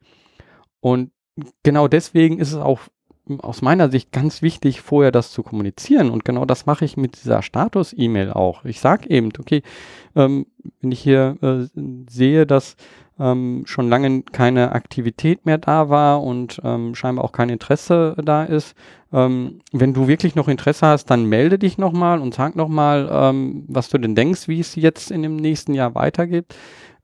Und 0.80 1.12
genau 1.64 1.90
deswegen 1.90 2.40
ist 2.40 2.54
es 2.54 2.58
auch 2.58 2.80
aus 3.40 3.62
meiner 3.62 3.92
Sicht 3.92 4.14
ganz 4.14 4.42
wichtig, 4.42 4.80
vorher 4.80 5.12
das 5.12 5.32
zu 5.32 5.44
kommunizieren. 5.44 6.10
Und 6.10 6.24
genau 6.24 6.46
das 6.46 6.66
mache 6.66 6.86
ich 6.86 6.96
mit 6.96 7.22
dieser 7.22 7.42
Status-E-Mail 7.42 8.32
auch. 8.32 8.64
Ich 8.64 8.80
sage 8.80 9.10
eben, 9.10 9.34
okay, 9.38 9.62
ähm, 10.16 10.46
wenn 10.80 10.94
ich 10.94 11.02
hier 11.02 11.36
äh, 11.42 11.82
sehe, 12.10 12.48
dass 12.48 12.78
ähm, 13.20 13.64
schon 13.66 13.90
lange 13.90 14.24
keine 14.24 14.72
Aktivität 14.72 15.46
mehr 15.46 15.58
da 15.58 15.90
war 15.90 16.24
und 16.24 16.62
ähm, 16.64 16.96
scheinbar 16.96 17.26
auch 17.26 17.32
kein 17.32 17.50
Interesse 17.50 18.16
da 18.24 18.44
ist. 18.44 18.76
Ähm, 19.12 19.62
wenn 19.72 19.94
du 19.94 20.08
wirklich 20.08 20.36
noch 20.36 20.48
Interesse 20.48 20.88
hast, 20.88 21.06
dann 21.06 21.26
melde 21.26 21.58
dich 21.58 21.78
nochmal 21.78 22.20
und 22.20 22.34
sag 22.34 22.56
nochmal, 22.56 23.10
ähm, 23.12 23.66
was 23.68 23.90
du 23.90 23.98
denn 23.98 24.16
denkst, 24.16 24.48
wie 24.48 24.60
es 24.60 24.76
jetzt 24.76 25.12
in 25.12 25.24
dem 25.24 25.38
nächsten 25.38 25.74
Jahr 25.74 25.96
weitergeht. 25.96 26.56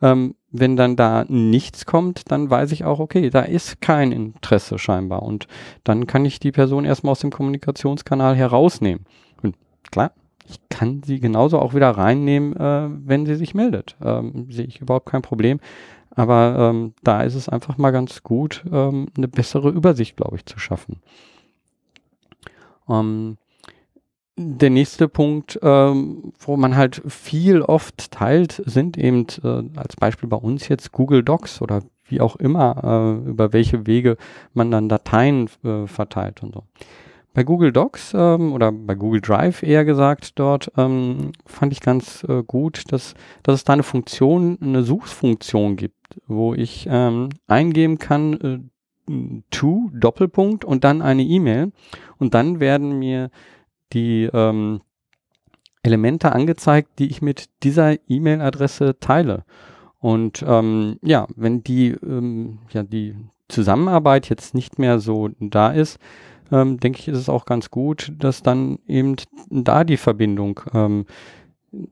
Ähm, 0.02 0.36
wenn 0.52 0.76
dann 0.76 0.96
da 0.96 1.26
nichts 1.28 1.86
kommt, 1.86 2.30
dann 2.30 2.50
weiß 2.50 2.74
ich 2.74 2.84
auch, 2.84 3.00
okay, 3.00 3.30
da 3.30 3.42
ist 3.42 3.82
kein 3.82 4.12
Interesse 4.12 4.78
scheinbar. 4.78 5.24
Und 5.24 5.48
dann 5.84 6.08
kann 6.08 6.26
ich 6.26 6.40
die 6.40 6.52
Person 6.52 6.86
erstmal 6.86 7.12
aus 7.12 7.22
dem 7.22 7.32
Kommunikationskanal 7.32 8.36
herausnehmen. 8.36 9.06
Und 9.42 9.56
klar, 9.90 10.12
ich 10.48 10.60
kann 10.70 11.02
sie 11.04 11.20
genauso 11.20 11.58
auch 11.60 11.74
wieder 11.74 11.90
reinnehmen, 11.92 12.56
äh, 12.56 12.90
wenn 12.90 13.26
sie 13.26 13.36
sich 13.36 13.56
meldet. 13.56 13.96
Ähm, 14.04 14.48
sehe 14.50 14.66
ich 14.66 14.82
überhaupt 14.82 15.06
kein 15.06 15.22
Problem. 15.22 15.60
Aber 16.16 16.56
ähm, 16.58 16.94
da 17.04 17.24
ist 17.24 17.36
es 17.36 17.50
einfach 17.50 17.78
mal 17.78 17.92
ganz 17.92 18.24
gut, 18.24 18.64
ähm, 18.72 19.08
eine 19.18 19.28
bessere 19.28 19.70
Übersicht, 19.70 20.16
glaube 20.16 20.38
ich, 20.38 20.46
zu 20.46 20.60
schaffen. 20.60 21.02
Ähm, 22.88 23.38
der 24.36 24.70
nächste 24.70 25.08
Punkt, 25.08 25.60
ähm, 25.62 26.34
wo 26.40 26.58
man 26.58 26.76
halt 26.76 27.02
viel 27.08 27.62
oft 27.62 28.12
teilt, 28.12 28.62
sind 28.66 28.98
eben 28.98 29.28
äh, 29.44 29.64
als 29.78 29.96
Beispiel 29.96 30.28
bei 30.28 30.38
uns 30.38 30.68
jetzt 30.68 30.92
Google 30.92 31.24
Docs 31.24 31.62
oder 31.62 31.82
wie 32.06 32.20
auch 32.20 32.36
immer, 32.36 32.84
äh, 33.26 33.30
über 33.30 33.54
welche 33.54 33.86
Wege 33.86 34.18
man 34.54 34.72
dann 34.72 34.90
Dateien 34.90 35.50
äh, 35.64 35.88
verteilt 35.88 36.42
und 36.44 36.54
so. 36.54 36.64
Bei 37.34 37.44
Google 37.44 37.72
Docs 37.72 38.14
ähm, 38.16 38.54
oder 38.54 38.72
bei 38.72 38.96
Google 38.96 39.22
Drive 39.22 39.64
eher 39.64 39.86
gesagt 39.86 40.38
dort 40.38 40.72
ähm, 40.78 41.32
fand 41.46 41.74
ich 41.74 41.82
ganz 41.82 42.24
äh, 42.30 42.44
gut, 42.44 42.92
dass, 42.92 43.16
dass 43.42 43.56
es 43.56 43.64
da 43.64 43.74
eine 43.74 43.84
Funktion, 43.84 44.58
eine 44.62 44.84
Suchfunktion 44.84 45.76
gibt, 45.76 46.22
wo 46.28 46.54
ich 46.54 46.88
ähm, 46.90 47.30
eingeben 47.48 47.98
kann 47.98 48.34
äh, 49.08 49.42
to 49.50 49.90
Doppelpunkt 49.94 50.64
und 50.64 50.84
dann 50.84 51.02
eine 51.02 51.24
E-Mail 51.24 51.72
und 52.18 52.34
dann 52.36 52.60
werden 52.60 53.00
mir 53.00 53.32
die 53.94 54.30
ähm, 54.32 54.82
Elemente 55.82 56.32
angezeigt, 56.32 57.00
die 57.00 57.08
ich 57.10 57.22
mit 57.22 57.50
dieser 57.64 57.96
E-Mail-Adresse 58.08 59.00
teile. 59.00 59.44
Und 60.00 60.44
ähm, 60.48 60.98
ja, 61.02 61.28
wenn 61.36 61.64
die, 61.64 61.90
ähm, 61.90 62.60
ja, 62.72 62.84
die 62.84 63.16
Zusammenarbeit 63.50 64.30
jetzt 64.30 64.56
nicht 64.56 64.80
mehr 64.80 65.00
so 65.00 65.30
da 65.40 65.72
ist, 65.72 66.00
ähm, 66.54 66.80
denke 66.80 67.00
ich, 67.00 67.08
ist 67.08 67.18
es 67.18 67.30
auch 67.30 67.46
ganz 67.46 67.72
gut, 67.72 68.14
dass 68.20 68.44
dann 68.44 68.78
eben 68.88 69.16
da 69.50 69.84
die 69.84 69.98
Verbindung 69.98 70.62
ähm, 70.74 71.06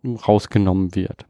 rausgenommen 0.05 0.93
wird. 0.93 1.25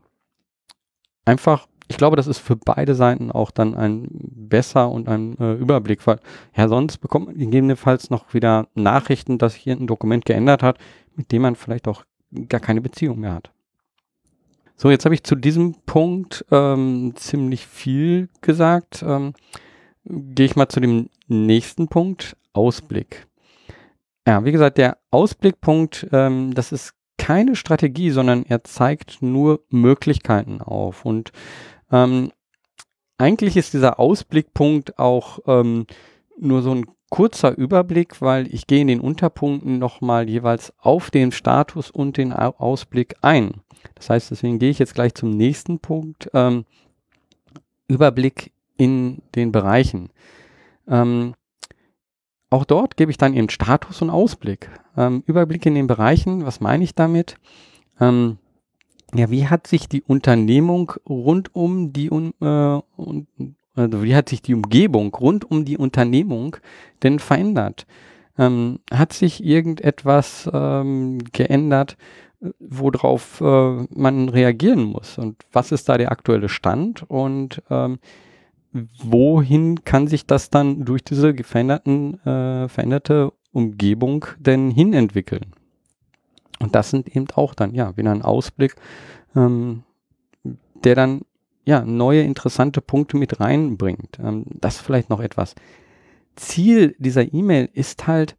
Einfach, 1.23 1.67
ich 1.87 1.97
glaube, 1.97 2.17
das 2.17 2.27
ist 2.27 2.39
für 2.39 2.57
beide 2.57 2.93
Seiten 2.93 3.31
auch 3.31 3.51
dann 3.51 3.73
ein 3.73 4.07
besser 4.11 4.89
und 4.91 5.07
ein 5.07 5.37
äh, 5.39 5.53
Überblick, 5.53 6.05
weil 6.05 6.19
ja 6.55 6.67
sonst 6.67 6.97
bekommt 6.97 7.27
man 7.27 7.37
gegebenenfalls 7.37 8.09
noch 8.09 8.33
wieder 8.33 8.67
Nachrichten, 8.75 9.37
dass 9.37 9.55
hier 9.55 9.75
ein 9.75 9.87
Dokument 9.87 10.25
geändert 10.25 10.61
hat, 10.61 10.77
mit 11.15 11.31
dem 11.31 11.43
man 11.43 11.55
vielleicht 11.55 11.87
auch 11.87 12.03
gar 12.49 12.59
keine 12.59 12.81
Beziehung 12.81 13.19
mehr 13.19 13.33
hat. 13.33 13.51
So, 14.75 14.89
jetzt 14.89 15.05
habe 15.05 15.15
ich 15.15 15.23
zu 15.23 15.35
diesem 15.35 15.75
Punkt 15.85 16.43
ähm, 16.51 17.13
ziemlich 17.15 17.67
viel 17.67 18.29
gesagt. 18.41 19.03
Ähm, 19.07 19.33
Gehe 20.05 20.45
ich 20.45 20.55
mal 20.55 20.69
zu 20.69 20.79
dem 20.79 21.09
nächsten 21.27 21.87
Punkt, 21.87 22.35
Ausblick. 22.53 23.27
Ja, 24.27 24.43
wie 24.45 24.51
gesagt, 24.51 24.77
der 24.77 24.97
Ausblickpunkt, 25.09 26.07
ähm, 26.11 26.53
das 26.53 26.71
ist 26.71 26.93
keine 27.17 27.55
Strategie, 27.55 28.09
sondern 28.09 28.43
er 28.43 28.63
zeigt 28.63 29.21
nur 29.21 29.61
Möglichkeiten 29.69 30.61
auf. 30.61 31.05
Und 31.05 31.31
ähm, 31.91 32.31
eigentlich 33.17 33.57
ist 33.57 33.73
dieser 33.73 33.99
Ausblickpunkt 33.99 34.97
auch 34.97 35.39
ähm, 35.45 35.85
nur 36.39 36.63
so 36.63 36.73
ein 36.73 36.85
kurzer 37.11 37.55
Überblick, 37.55 38.21
weil 38.21 38.51
ich 38.53 38.65
gehe 38.65 38.81
in 38.81 38.87
den 38.87 39.01
Unterpunkten 39.01 39.77
nochmal 39.77 40.29
jeweils 40.29 40.73
auf 40.79 41.11
den 41.11 41.31
Status 41.31 41.91
und 41.91 42.17
den 42.17 42.33
Ausblick 42.33 43.15
ein. 43.21 43.61
Das 43.95 44.09
heißt, 44.09 44.31
deswegen 44.31 44.57
gehe 44.57 44.69
ich 44.69 44.79
jetzt 44.79 44.95
gleich 44.95 45.13
zum 45.13 45.29
nächsten 45.29 45.79
Punkt. 45.79 46.29
Ähm, 46.33 46.65
Überblick 47.87 48.51
in 48.81 49.21
den 49.35 49.51
Bereichen. 49.51 50.09
Ähm, 50.87 51.35
auch 52.49 52.65
dort 52.65 52.97
gebe 52.97 53.11
ich 53.11 53.17
dann 53.17 53.35
eben 53.35 53.49
Status 53.49 54.01
und 54.01 54.09
Ausblick. 54.09 54.71
Ähm, 54.97 55.23
Überblick 55.27 55.67
in 55.67 55.75
den 55.75 55.85
Bereichen, 55.85 56.47
was 56.47 56.61
meine 56.61 56.83
ich 56.83 56.95
damit? 56.95 57.35
Ähm, 57.99 58.39
ja, 59.13 59.29
wie 59.29 59.47
hat 59.47 59.67
sich 59.67 59.87
die 59.87 60.01
Unternehmung 60.01 60.93
rund 61.07 61.53
um 61.55 61.93
die, 61.93 62.07
äh, 62.07 62.81
also 63.75 64.03
wie 64.03 64.15
hat 64.15 64.29
sich 64.29 64.41
die 64.41 64.55
Umgebung 64.55 65.13
rund 65.13 65.49
um 65.49 65.63
die 65.63 65.77
Unternehmung 65.77 66.57
denn 67.03 67.19
verändert? 67.19 67.85
Ähm, 68.39 68.79
hat 68.91 69.13
sich 69.13 69.43
irgendetwas 69.43 70.49
ähm, 70.51 71.19
geändert, 71.31 71.97
worauf 72.59 73.41
äh, 73.41 73.85
man 73.93 74.29
reagieren 74.29 74.83
muss 74.85 75.19
und 75.19 75.45
was 75.51 75.71
ist 75.71 75.87
da 75.87 75.99
der 75.99 76.11
aktuelle 76.11 76.49
Stand 76.49 77.07
und 77.07 77.61
ähm, 77.69 77.99
wohin 78.73 79.83
kann 79.83 80.07
sich 80.07 80.25
das 80.25 80.49
dann 80.49 80.85
durch 80.85 81.03
diese 81.03 81.33
veränderten, 81.43 82.19
äh, 82.25 82.67
veränderte 82.67 83.33
Umgebung 83.51 84.25
denn 84.39 84.71
hinentwickeln? 84.71 85.53
Und 86.59 86.75
das 86.75 86.91
sind 86.91 87.13
eben 87.15 87.27
auch 87.33 87.53
dann, 87.55 87.73
ja, 87.73 87.95
wieder 87.97 88.11
ein 88.11 88.21
Ausblick, 88.21 88.75
ähm, 89.35 89.83
der 90.83 90.95
dann, 90.95 91.21
ja, 91.65 91.83
neue 91.83 92.21
interessante 92.21 92.81
Punkte 92.81 93.17
mit 93.17 93.39
reinbringt. 93.39 94.19
Ähm, 94.23 94.45
das 94.47 94.79
vielleicht 94.79 95.09
noch 95.09 95.21
etwas. 95.21 95.55
Ziel 96.35 96.95
dieser 96.97 97.33
E-Mail 97.33 97.69
ist 97.73 98.07
halt, 98.07 98.37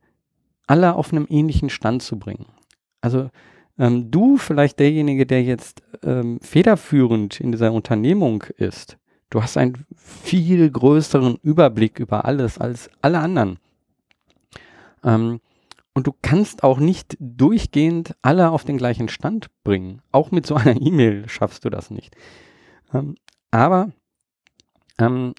alle 0.67 0.95
auf 0.95 1.12
einem 1.12 1.27
ähnlichen 1.29 1.69
Stand 1.69 2.03
zu 2.03 2.19
bringen. 2.19 2.47
Also 3.01 3.29
ähm, 3.79 4.11
du 4.11 4.37
vielleicht 4.37 4.79
derjenige, 4.79 5.27
der 5.27 5.43
jetzt 5.43 5.83
ähm, 6.03 6.39
federführend 6.41 7.41
in 7.41 7.53
dieser 7.53 7.73
Unternehmung 7.73 8.45
ist, 8.57 8.97
du 9.33 9.43
hast 9.43 9.57
einen 9.57 9.87
viel 9.97 10.71
größeren 10.71 11.39
Überblick 11.43 11.99
über 11.99 12.27
alles 12.27 12.59
als 12.59 12.91
alle 13.01 13.19
anderen. 13.19 13.59
Ähm, 15.03 15.41
und 15.95 16.07
du 16.07 16.15
kannst 16.23 16.62
auch 16.62 16.79
nicht 16.79 17.17
durchgehend 17.19 18.15
alle 18.23 18.51
auf 18.51 18.65
den 18.65 18.79
gleichen 18.79 19.09
Stand 19.09 19.49
bringen. 19.65 20.03
Auch 20.12 20.31
mit 20.31 20.47
so 20.47 20.55
einer 20.55 20.77
E-Mail 20.81 21.29
schaffst 21.29 21.65
du 21.65 21.71
das 21.71 21.91
nicht. 21.91 22.15
Ähm, 22.93 23.17
aber 23.51 23.91
ähm, 24.99 25.35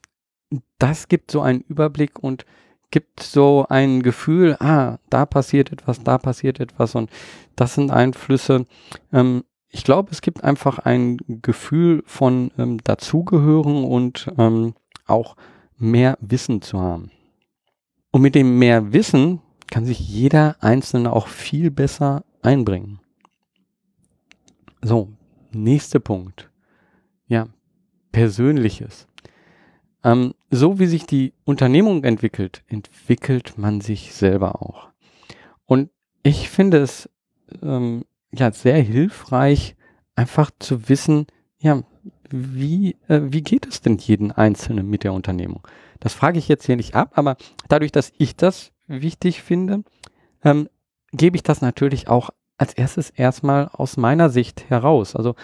das 0.79 1.07
gibt 1.07 1.31
so 1.31 1.41
einen 1.41 1.61
Überblick 1.61 2.19
und 2.19 2.45
gibt 2.91 3.21
so 3.21 3.65
ein 3.69 4.03
Gefühl, 4.03 4.55
ah, 4.59 4.97
da 5.09 5.25
passiert 5.25 5.71
etwas, 5.71 6.03
da 6.03 6.17
passiert 6.17 6.59
etwas 6.59 6.93
und 6.93 7.09
das 7.55 7.75
sind 7.75 7.89
Einflüsse. 7.89 8.65
Ähm, 9.11 9.43
ich 9.73 9.83
glaube, 9.83 10.11
es 10.11 10.21
gibt 10.21 10.43
einfach 10.43 10.77
ein 10.77 11.17
Gefühl 11.27 12.03
von 12.05 12.51
ähm, 12.59 12.77
dazugehören 12.83 13.83
und 13.83 14.31
ähm, 14.37 14.75
auch 15.07 15.35
mehr 15.77 16.17
Wissen 16.21 16.61
zu 16.61 16.79
haben. 16.79 17.09
Und 18.11 18.21
mit 18.21 18.35
dem 18.35 18.59
mehr 18.59 18.93
Wissen 18.93 19.41
kann 19.71 19.85
sich 19.85 19.99
jeder 19.99 20.57
Einzelne 20.59 21.11
auch 21.11 21.27
viel 21.27 21.71
besser 21.71 22.23
einbringen. 22.43 22.99
So, 24.83 25.09
nächster 25.51 25.99
Punkt. 25.99 26.51
Ja, 27.27 27.47
Persönliches. 28.11 29.07
Ähm, 30.03 30.35
so 30.51 30.77
wie 30.77 30.85
sich 30.85 31.07
die 31.07 31.33
Unternehmung 31.45 32.03
entwickelt, 32.03 32.63
entwickelt 32.67 33.57
man 33.57 33.81
sich 33.81 34.13
selber 34.13 34.61
auch. 34.61 34.89
Und 35.65 35.89
ich 36.21 36.51
finde 36.51 36.77
es 36.77 37.09
ähm, 37.63 38.05
ja 38.33 38.51
sehr 38.51 38.81
hilfreich, 38.81 39.75
einfach 40.15 40.51
zu 40.59 40.89
wissen, 40.89 41.27
ja, 41.59 41.83
wie, 42.29 42.97
äh, 43.07 43.21
wie 43.25 43.41
geht 43.41 43.67
es 43.67 43.81
denn 43.81 43.97
jeden 43.97 44.31
Einzelnen 44.31 44.89
mit 44.89 45.03
der 45.03 45.13
Unternehmung? 45.13 45.65
Das 45.99 46.13
frage 46.13 46.39
ich 46.39 46.47
jetzt 46.47 46.65
hier 46.65 46.75
nicht 46.75 46.95
ab, 46.95 47.11
aber 47.15 47.37
dadurch, 47.69 47.91
dass 47.91 48.11
ich 48.17 48.35
das 48.35 48.71
wichtig 48.87 49.41
finde, 49.43 49.83
ähm, 50.43 50.67
gebe 51.11 51.35
ich 51.35 51.43
das 51.43 51.61
natürlich 51.61 52.07
auch 52.07 52.31
als 52.57 52.73
erstes 52.73 53.09
erstmal 53.09 53.69
aus 53.71 53.97
meiner 53.97 54.29
Sicht 54.29 54.69
heraus. 54.69 55.15
Also 55.15 55.35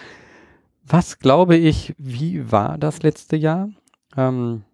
was 0.84 1.18
glaube 1.18 1.56
ich, 1.56 1.94
wie 1.98 2.50
war 2.50 2.76
das 2.76 3.02
letzte 3.02 3.36
Jahr? 3.36 3.70
Ähm, 4.16 4.64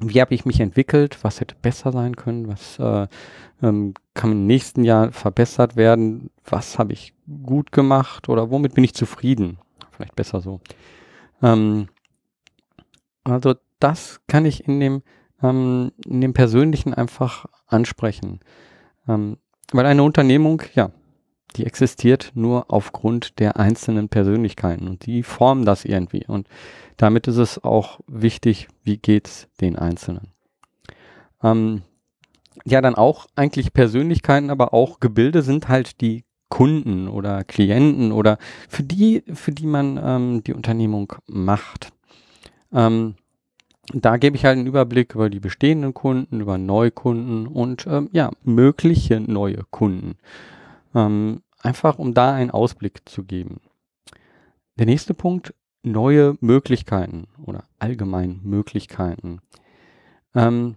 wie 0.00 0.20
habe 0.20 0.34
ich 0.34 0.44
mich 0.44 0.60
entwickelt? 0.60 1.18
Was 1.22 1.40
hätte 1.40 1.54
besser 1.60 1.92
sein 1.92 2.16
können? 2.16 2.48
Was 2.48 2.78
äh, 2.78 3.06
ähm, 3.62 3.94
kann 4.14 4.32
im 4.32 4.46
nächsten 4.46 4.84
Jahr 4.84 5.12
verbessert 5.12 5.76
werden? 5.76 6.30
Was 6.44 6.78
habe 6.78 6.92
ich 6.92 7.14
gut 7.44 7.72
gemacht 7.72 8.28
oder 8.28 8.50
womit 8.50 8.74
bin 8.74 8.84
ich 8.84 8.94
zufrieden? 8.94 9.58
Vielleicht 9.90 10.16
besser 10.16 10.40
so. 10.40 10.60
Ähm, 11.42 11.88
also 13.24 13.54
das 13.80 14.20
kann 14.26 14.44
ich 14.44 14.66
in 14.66 14.80
dem, 14.80 15.02
ähm, 15.42 15.92
in 16.06 16.20
dem 16.20 16.32
Persönlichen 16.32 16.94
einfach 16.94 17.46
ansprechen. 17.66 18.40
Ähm, 19.08 19.38
weil 19.72 19.86
eine 19.86 20.02
Unternehmung, 20.02 20.62
ja, 20.74 20.90
die 21.56 21.66
existiert 21.66 22.32
nur 22.34 22.66
aufgrund 22.68 23.38
der 23.38 23.56
einzelnen 23.56 24.08
Persönlichkeiten 24.08 24.86
und 24.88 25.06
die 25.06 25.22
formen 25.22 25.64
das 25.64 25.84
irgendwie. 25.84 26.24
Und 26.26 26.46
damit 26.96 27.26
ist 27.26 27.38
es 27.38 27.62
auch 27.64 28.00
wichtig, 28.06 28.68
wie 28.84 28.98
geht's 28.98 29.48
den 29.60 29.76
Einzelnen. 29.76 30.28
Ähm, 31.42 31.82
ja, 32.64 32.80
dann 32.80 32.94
auch 32.94 33.26
eigentlich 33.34 33.72
Persönlichkeiten, 33.72 34.50
aber 34.50 34.74
auch 34.74 35.00
Gebilde 35.00 35.42
sind 35.42 35.68
halt 35.68 36.00
die 36.00 36.24
Kunden 36.48 37.08
oder 37.08 37.44
Klienten 37.44 38.12
oder 38.12 38.38
für 38.68 38.82
die, 38.82 39.22
für 39.32 39.52
die 39.52 39.66
man 39.66 39.98
ähm, 40.02 40.44
die 40.44 40.54
Unternehmung 40.54 41.12
macht. 41.26 41.92
Ähm, 42.72 43.14
da 43.94 44.16
gebe 44.18 44.36
ich 44.36 44.44
halt 44.44 44.58
einen 44.58 44.66
Überblick 44.66 45.14
über 45.14 45.30
die 45.30 45.40
bestehenden 45.40 45.94
Kunden, 45.94 46.40
über 46.40 46.58
Neukunden 46.58 47.46
und 47.46 47.86
ähm, 47.88 48.10
ja, 48.12 48.30
mögliche 48.42 49.20
neue 49.20 49.64
Kunden. 49.70 50.16
Ähm, 50.94 51.42
einfach 51.60 51.98
um 51.98 52.14
da 52.14 52.34
einen 52.34 52.50
Ausblick 52.50 53.08
zu 53.08 53.24
geben. 53.24 53.60
Der 54.78 54.86
nächste 54.86 55.14
Punkt, 55.14 55.54
neue 55.82 56.36
Möglichkeiten 56.40 57.26
oder 57.44 57.64
allgemein 57.78 58.40
Möglichkeiten. 58.42 59.40
Ähm, 60.34 60.76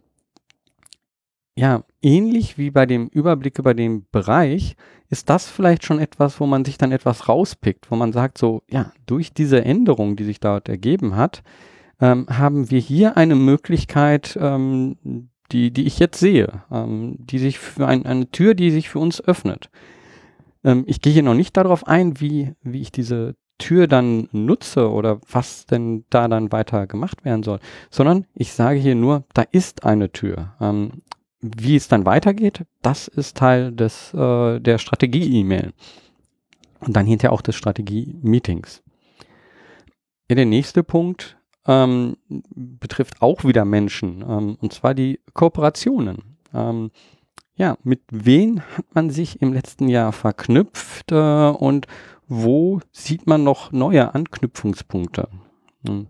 ja, 1.55 1.83
ähnlich 2.01 2.57
wie 2.57 2.71
bei 2.71 2.85
dem 2.85 3.07
Überblick 3.09 3.59
über 3.59 3.73
den 3.73 4.07
Bereich 4.11 4.75
ist 5.09 5.29
das 5.29 5.49
vielleicht 5.49 5.83
schon 5.83 5.99
etwas, 5.99 6.39
wo 6.39 6.45
man 6.45 6.63
sich 6.63 6.77
dann 6.77 6.91
etwas 6.91 7.27
rauspickt, 7.27 7.91
wo 7.91 7.95
man 7.95 8.13
sagt 8.13 8.37
so, 8.37 8.63
ja, 8.69 8.93
durch 9.05 9.33
diese 9.33 9.63
Änderung, 9.63 10.15
die 10.15 10.23
sich 10.23 10.39
dort 10.39 10.69
ergeben 10.69 11.15
hat, 11.15 11.43
ähm, 11.99 12.25
haben 12.29 12.71
wir 12.71 12.79
hier 12.79 13.17
eine 13.17 13.35
Möglichkeit, 13.35 14.37
ähm, 14.41 15.29
die, 15.51 15.71
die 15.71 15.85
ich 15.85 15.99
jetzt 15.99 16.19
sehe, 16.19 16.63
ähm, 16.71 17.17
die 17.19 17.37
sich 17.37 17.59
für 17.59 17.85
ein, 17.85 18.05
eine 18.05 18.31
Tür, 18.31 18.55
die 18.55 18.71
sich 18.71 18.89
für 18.89 18.99
uns 18.99 19.21
öffnet. 19.21 19.69
Ähm, 20.63 20.83
ich 20.87 21.01
gehe 21.01 21.13
hier 21.13 21.23
noch 21.23 21.33
nicht 21.33 21.57
darauf 21.57 21.87
ein, 21.87 22.19
wie, 22.19 22.53
wie 22.61 22.81
ich 22.81 22.91
diese 22.91 23.35
Tür 23.57 23.87
dann 23.87 24.27
nutze 24.31 24.89
oder 24.89 25.21
was 25.29 25.65
denn 25.67 26.03
da 26.09 26.27
dann 26.27 26.51
weiter 26.51 26.87
gemacht 26.87 27.23
werden 27.23 27.43
soll, 27.43 27.59
sondern 27.91 28.25
ich 28.33 28.53
sage 28.53 28.79
hier 28.79 28.95
nur, 28.95 29.23
da 29.33 29.43
ist 29.43 29.85
eine 29.85 30.11
Tür. 30.11 30.55
Ähm, 30.59 31.03
wie 31.41 31.75
es 31.75 31.87
dann 31.87 32.05
weitergeht, 32.05 32.65
das 32.81 33.07
ist 33.07 33.37
Teil 33.37 33.71
des, 33.71 34.13
äh, 34.13 34.59
der 34.59 34.77
Strategie-E-Mail. 34.77 35.73
Und 36.79 36.95
dann 36.95 37.05
hinterher 37.05 37.33
auch 37.33 37.41
des 37.41 37.55
Strategie-Meetings. 37.55 38.83
Der 40.29 40.45
nächste 40.45 40.83
Punkt 40.83 41.37
ähm, 41.67 42.17
betrifft 42.29 43.21
auch 43.21 43.43
wieder 43.43 43.65
Menschen, 43.65 44.23
ähm, 44.27 44.57
und 44.61 44.73
zwar 44.73 44.93
die 44.93 45.19
Kooperationen. 45.33 46.37
Ähm, 46.53 46.91
ja, 47.55 47.77
mit 47.83 48.01
wem 48.09 48.61
hat 48.61 48.85
man 48.93 49.09
sich 49.09 49.41
im 49.41 49.53
letzten 49.53 49.87
Jahr 49.87 50.11
verknüpft 50.11 51.11
äh, 51.11 51.49
und 51.49 51.87
wo 52.27 52.79
sieht 52.91 53.27
man 53.27 53.43
noch 53.43 53.71
neue 53.71 54.15
Anknüpfungspunkte? 54.15 55.27
Hm. 55.85 56.07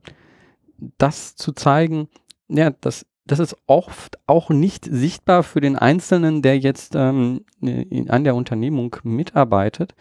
Das 0.98 1.36
zu 1.36 1.52
zeigen, 1.52 2.10
ja, 2.48 2.72
das, 2.82 3.06
das 3.26 3.40
ist 3.40 3.56
oft 3.68 4.20
auch 4.28 4.50
nicht 4.50 4.86
sichtbar 4.86 5.44
für 5.44 5.62
den 5.62 5.78
Einzelnen, 5.78 6.42
der 6.42 6.60
jetzt 6.60 6.96
ähm, 6.96 7.46
in, 7.60 8.10
an 8.10 8.24
der 8.24 8.36
Unternehmung 8.36 8.96
mitarbeitet. 9.04 9.96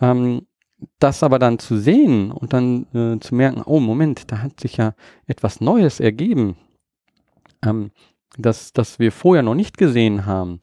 Ähm, 0.00 0.46
das 0.98 1.22
aber 1.22 1.38
dann 1.38 1.58
zu 1.58 1.78
sehen 1.78 2.30
und 2.30 2.52
dann 2.52 2.86
äh, 2.94 3.18
zu 3.20 3.34
merken, 3.34 3.62
oh 3.64 3.80
Moment, 3.80 4.30
da 4.30 4.42
hat 4.42 4.60
sich 4.60 4.76
ja 4.76 4.94
etwas 5.26 5.60
Neues 5.60 6.00
ergeben. 6.00 6.56
Ähm, 7.64 7.90
das, 8.38 8.72
das 8.72 8.98
wir 8.98 9.12
vorher 9.12 9.42
noch 9.42 9.54
nicht 9.54 9.78
gesehen 9.78 10.26
haben, 10.26 10.60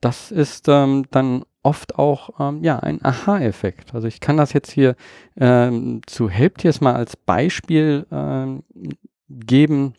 das 0.00 0.30
ist 0.30 0.68
ähm, 0.68 1.06
dann 1.10 1.44
oft 1.62 1.98
auch 1.98 2.38
ähm, 2.38 2.62
ja 2.62 2.78
ein 2.78 3.04
Aha-Effekt. 3.04 3.94
Also 3.94 4.06
ich 4.06 4.20
kann 4.20 4.36
das 4.36 4.52
jetzt 4.52 4.70
hier 4.70 4.96
ähm, 5.36 6.02
zu 6.06 6.28
Helptiers 6.28 6.80
mal 6.80 6.94
als 6.94 7.16
Beispiel 7.16 8.06
ähm, 8.12 8.62
geben. 9.28 9.94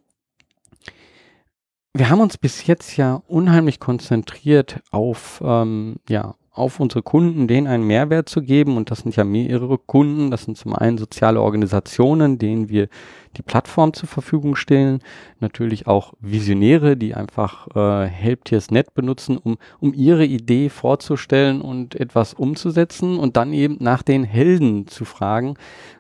Wir 1.94 2.10
haben 2.10 2.22
uns 2.22 2.38
bis 2.38 2.68
jetzt 2.68 2.98
ja 2.98 3.24
unheimlich 3.28 3.80
konzentriert 3.80 4.82
auf 4.92 5.42
ähm, 5.44 5.96
ja 6.08 6.36
auf 6.56 6.80
unsere 6.80 7.04
Kunden, 7.04 7.48
denen 7.48 7.68
einen 7.68 7.86
Mehrwert 7.86 8.30
zu 8.30 8.42
geben. 8.42 8.78
Und 8.78 8.90
das 8.90 9.00
sind 9.00 9.16
ja 9.16 9.24
mehrere 9.24 9.78
Kunden. 9.78 10.32
Das 10.32 10.44
sind 10.44 10.58
zum 10.58 10.74
einen 10.74 10.98
soziale 10.98 11.42
Organisationen, 11.42 12.38
denen 12.38 12.70
wir 12.70 12.88
die 13.36 13.42
Plattform 13.42 13.94
zur 13.94 14.08
Verfügung 14.08 14.56
stellen. 14.56 15.00
Natürlich 15.40 15.88
auch 15.88 16.14
Visionäre, 16.22 16.96
die 16.96 17.14
einfach 17.14 17.68
äh, 17.76 18.08
Helptiers.net 18.08 18.94
benutzen, 18.94 19.38
um, 19.38 19.58
um 19.80 19.94
ihre 19.94 20.26
Idee 20.26 20.70
vorzustellen 20.70 21.62
und 21.62 21.96
etwas 21.96 22.34
umzusetzen 22.34 23.20
und 23.20 23.36
dann 23.36 23.52
eben 23.52 23.78
nach 23.82 24.02
den 24.02 24.24
Helden 24.24 24.88
zu 24.88 25.04
fragen. 25.04 25.56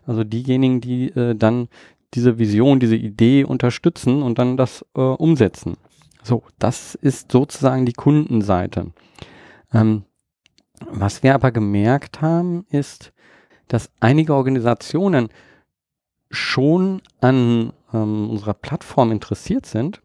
Also 0.05 0.23
diejenigen, 0.23 0.79
die 0.79 1.09
äh, 1.09 1.35
dann 1.35 1.67
diese 2.13 2.39
Vision, 2.39 2.79
diese 2.79 2.95
Idee 2.95 3.43
unterstützen 3.43 4.23
und 4.23 4.39
dann 4.39 4.55
das 4.55 4.85
äh, 4.95 5.01
umsetzen. 5.01 5.73
So, 6.23 6.43
das 6.59 6.95
ist 6.95 7.31
sozusagen 7.31 7.85
die 7.85 7.93
Kundenseite. 7.93 8.93
Ähm, 9.73 10.03
Was 10.81 11.23
wir 11.23 11.33
aber 11.33 11.51
gemerkt 11.51 12.21
haben, 12.21 12.65
ist, 12.69 13.13
dass 13.67 13.89
einige 13.99 14.33
Organisationen 14.33 15.29
schon 16.29 17.01
an 17.21 17.73
ähm, 17.93 18.29
unserer 18.29 18.53
Plattform 18.53 19.11
interessiert 19.11 19.65
sind, 19.65 20.01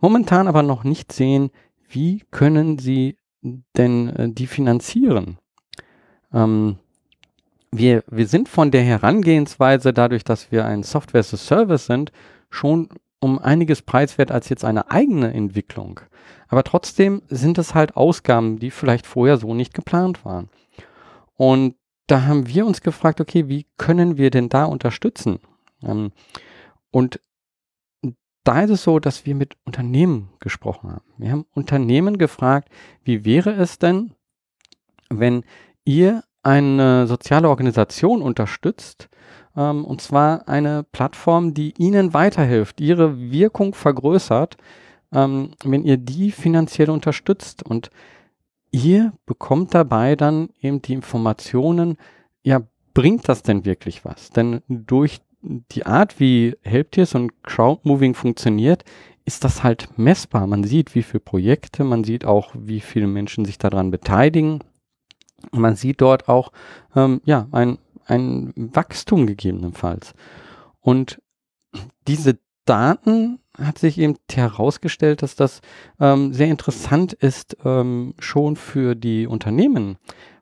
momentan 0.00 0.48
aber 0.48 0.62
noch 0.62 0.84
nicht 0.84 1.12
sehen, 1.12 1.50
wie 1.88 2.24
können 2.30 2.78
sie 2.78 3.18
denn 3.76 4.08
äh, 4.08 4.28
die 4.30 4.46
finanzieren. 4.46 5.38
Ähm, 6.32 6.78
wir, 7.70 8.04
wir 8.10 8.26
sind 8.26 8.48
von 8.48 8.70
der 8.70 8.82
Herangehensweise, 8.82 9.92
dadurch, 9.92 10.24
dass 10.24 10.50
wir 10.50 10.64
ein 10.64 10.82
Software 10.82 11.20
as 11.20 11.34
a 11.34 11.36
Service 11.36 11.86
sind, 11.86 12.12
schon 12.48 12.88
um 13.26 13.40
einiges 13.40 13.82
preiswert 13.82 14.30
als 14.30 14.48
jetzt 14.48 14.64
eine 14.64 14.90
eigene 14.90 15.34
Entwicklung. 15.34 16.00
Aber 16.46 16.62
trotzdem 16.62 17.22
sind 17.28 17.58
es 17.58 17.74
halt 17.74 17.96
Ausgaben, 17.96 18.60
die 18.60 18.70
vielleicht 18.70 19.04
vorher 19.04 19.36
so 19.36 19.52
nicht 19.52 19.74
geplant 19.74 20.24
waren. 20.24 20.48
Und 21.34 21.74
da 22.06 22.22
haben 22.22 22.46
wir 22.46 22.64
uns 22.66 22.82
gefragt, 22.82 23.20
okay, 23.20 23.48
wie 23.48 23.66
können 23.78 24.16
wir 24.16 24.30
denn 24.30 24.48
da 24.48 24.64
unterstützen? 24.64 25.40
Ähm, 25.82 26.12
und 26.92 27.20
da 28.44 28.62
ist 28.62 28.70
es 28.70 28.84
so, 28.84 29.00
dass 29.00 29.26
wir 29.26 29.34
mit 29.34 29.56
Unternehmen 29.64 30.30
gesprochen 30.38 30.92
haben. 30.92 31.04
Wir 31.18 31.32
haben 31.32 31.46
Unternehmen 31.52 32.16
gefragt, 32.16 32.68
wie 33.02 33.24
wäre 33.24 33.50
es 33.50 33.80
denn, 33.80 34.12
wenn 35.10 35.42
ihr 35.84 36.22
eine 36.44 37.08
soziale 37.08 37.48
Organisation 37.48 38.22
unterstützt, 38.22 39.08
ähm, 39.56 39.84
und 39.84 40.00
zwar 40.00 40.48
eine 40.48 40.84
Plattform, 40.92 41.54
die 41.54 41.74
ihnen 41.78 42.14
weiterhilft, 42.14 42.80
ihre 42.80 43.18
Wirkung 43.30 43.74
vergrößert, 43.74 44.56
ähm, 45.12 45.52
wenn 45.64 45.84
ihr 45.84 45.96
die 45.96 46.30
finanziell 46.30 46.90
unterstützt. 46.90 47.62
Und 47.62 47.90
ihr 48.70 49.12
bekommt 49.24 49.74
dabei 49.74 50.16
dann 50.16 50.50
eben 50.60 50.82
die 50.82 50.92
Informationen, 50.92 51.96
ja, 52.42 52.62
bringt 52.94 53.28
das 53.28 53.42
denn 53.42 53.64
wirklich 53.64 54.04
was? 54.04 54.30
Denn 54.30 54.62
durch 54.68 55.20
die 55.42 55.86
Art, 55.86 56.18
wie 56.18 56.56
Helptiers 56.62 57.14
und 57.14 57.42
Crowdmoving 57.42 58.14
funktioniert, 58.14 58.84
ist 59.24 59.44
das 59.44 59.62
halt 59.62 59.98
messbar. 59.98 60.46
Man 60.46 60.64
sieht, 60.64 60.94
wie 60.94 61.02
viele 61.02 61.20
Projekte, 61.20 61.84
man 61.84 62.04
sieht 62.04 62.24
auch, 62.24 62.52
wie 62.54 62.80
viele 62.80 63.06
Menschen 63.06 63.44
sich 63.44 63.58
daran 63.58 63.90
beteiligen. 63.90 64.60
Man 65.50 65.76
sieht 65.76 66.00
dort 66.00 66.28
auch 66.28 66.52
ähm, 66.94 67.20
ja, 67.24 67.48
ein, 67.52 67.78
ein 68.06 68.52
Wachstum 68.56 69.26
gegebenenfalls. 69.26 70.14
Und 70.80 71.20
diese 72.06 72.38
Daten 72.64 73.38
hat 73.58 73.78
sich 73.78 73.98
eben 73.98 74.16
herausgestellt, 74.30 75.22
dass 75.22 75.36
das 75.36 75.60
ähm, 76.00 76.32
sehr 76.32 76.48
interessant 76.48 77.12
ist, 77.12 77.56
ähm, 77.64 78.14
schon 78.18 78.56
für 78.56 78.94
die 78.94 79.26
Unternehmen, 79.26 79.96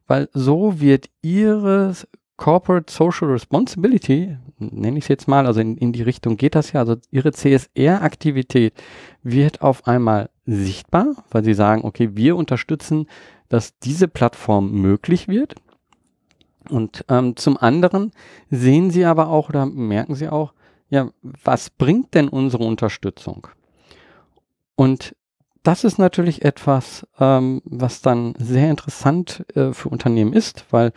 weil 0.07 0.29
so 0.33 0.81
wird 0.81 1.09
ihre 1.23 1.95
Corporate 2.37 2.93
Social 2.93 3.29
Responsibility, 3.29 4.37
nenne 4.59 4.99
ich 4.99 5.05
es 5.05 5.09
jetzt 5.09 5.29
mal, 5.29 5.47
also 5.47 5.61
in, 5.61 5.77
in 5.77 5.93
die 5.93 6.03
Richtung 6.03 6.37
geht 6.37 6.57
das 6.57 6.73
ja, 6.73 6.81
also 6.81 6.97
ihre 7.11 7.33
CSR-Aktivität 7.33 8.75
wird 9.23 9.63
auf 9.63 9.87
einmal 9.87 10.31
sichtbar, 10.45 11.15
weil 11.31 11.45
sie 11.45 11.55
sagen, 11.55 11.85
okay, 11.85 12.11
wir 12.15 12.37
unterstützen, 12.37 13.07
dass 13.49 13.79
diese 13.79 14.09
Plattform 14.09 14.73
möglich 14.73 15.29
wird. 15.29 15.55
Und 16.71 17.05
ähm, 17.09 17.37
zum 17.37 17.57
anderen 17.57 18.13
sehen 18.51 18.91
sie 18.91 19.05
aber 19.05 19.29
auch 19.29 19.49
oder 19.49 19.67
merken 19.67 20.15
sie 20.15 20.29
auch, 20.29 20.53
ja, 20.89 21.11
was 21.23 21.71
bringt 21.71 22.15
denn 22.15 22.29
unsere 22.29 22.65
Unterstützung? 22.65 23.49
Und 24.77 25.15
das 25.63 25.85
ist 25.85 25.99
natürlich 25.99 26.45
etwas, 26.45 27.07
ähm, 27.19 27.63
was 27.65 28.03
dann 28.03 28.35
sehr 28.39 28.71
interessant 28.71 29.45
äh, 29.55 29.73
für 29.73 29.89
Unternehmen 29.89 30.33
ist, 30.33 30.67
weil 30.71 30.93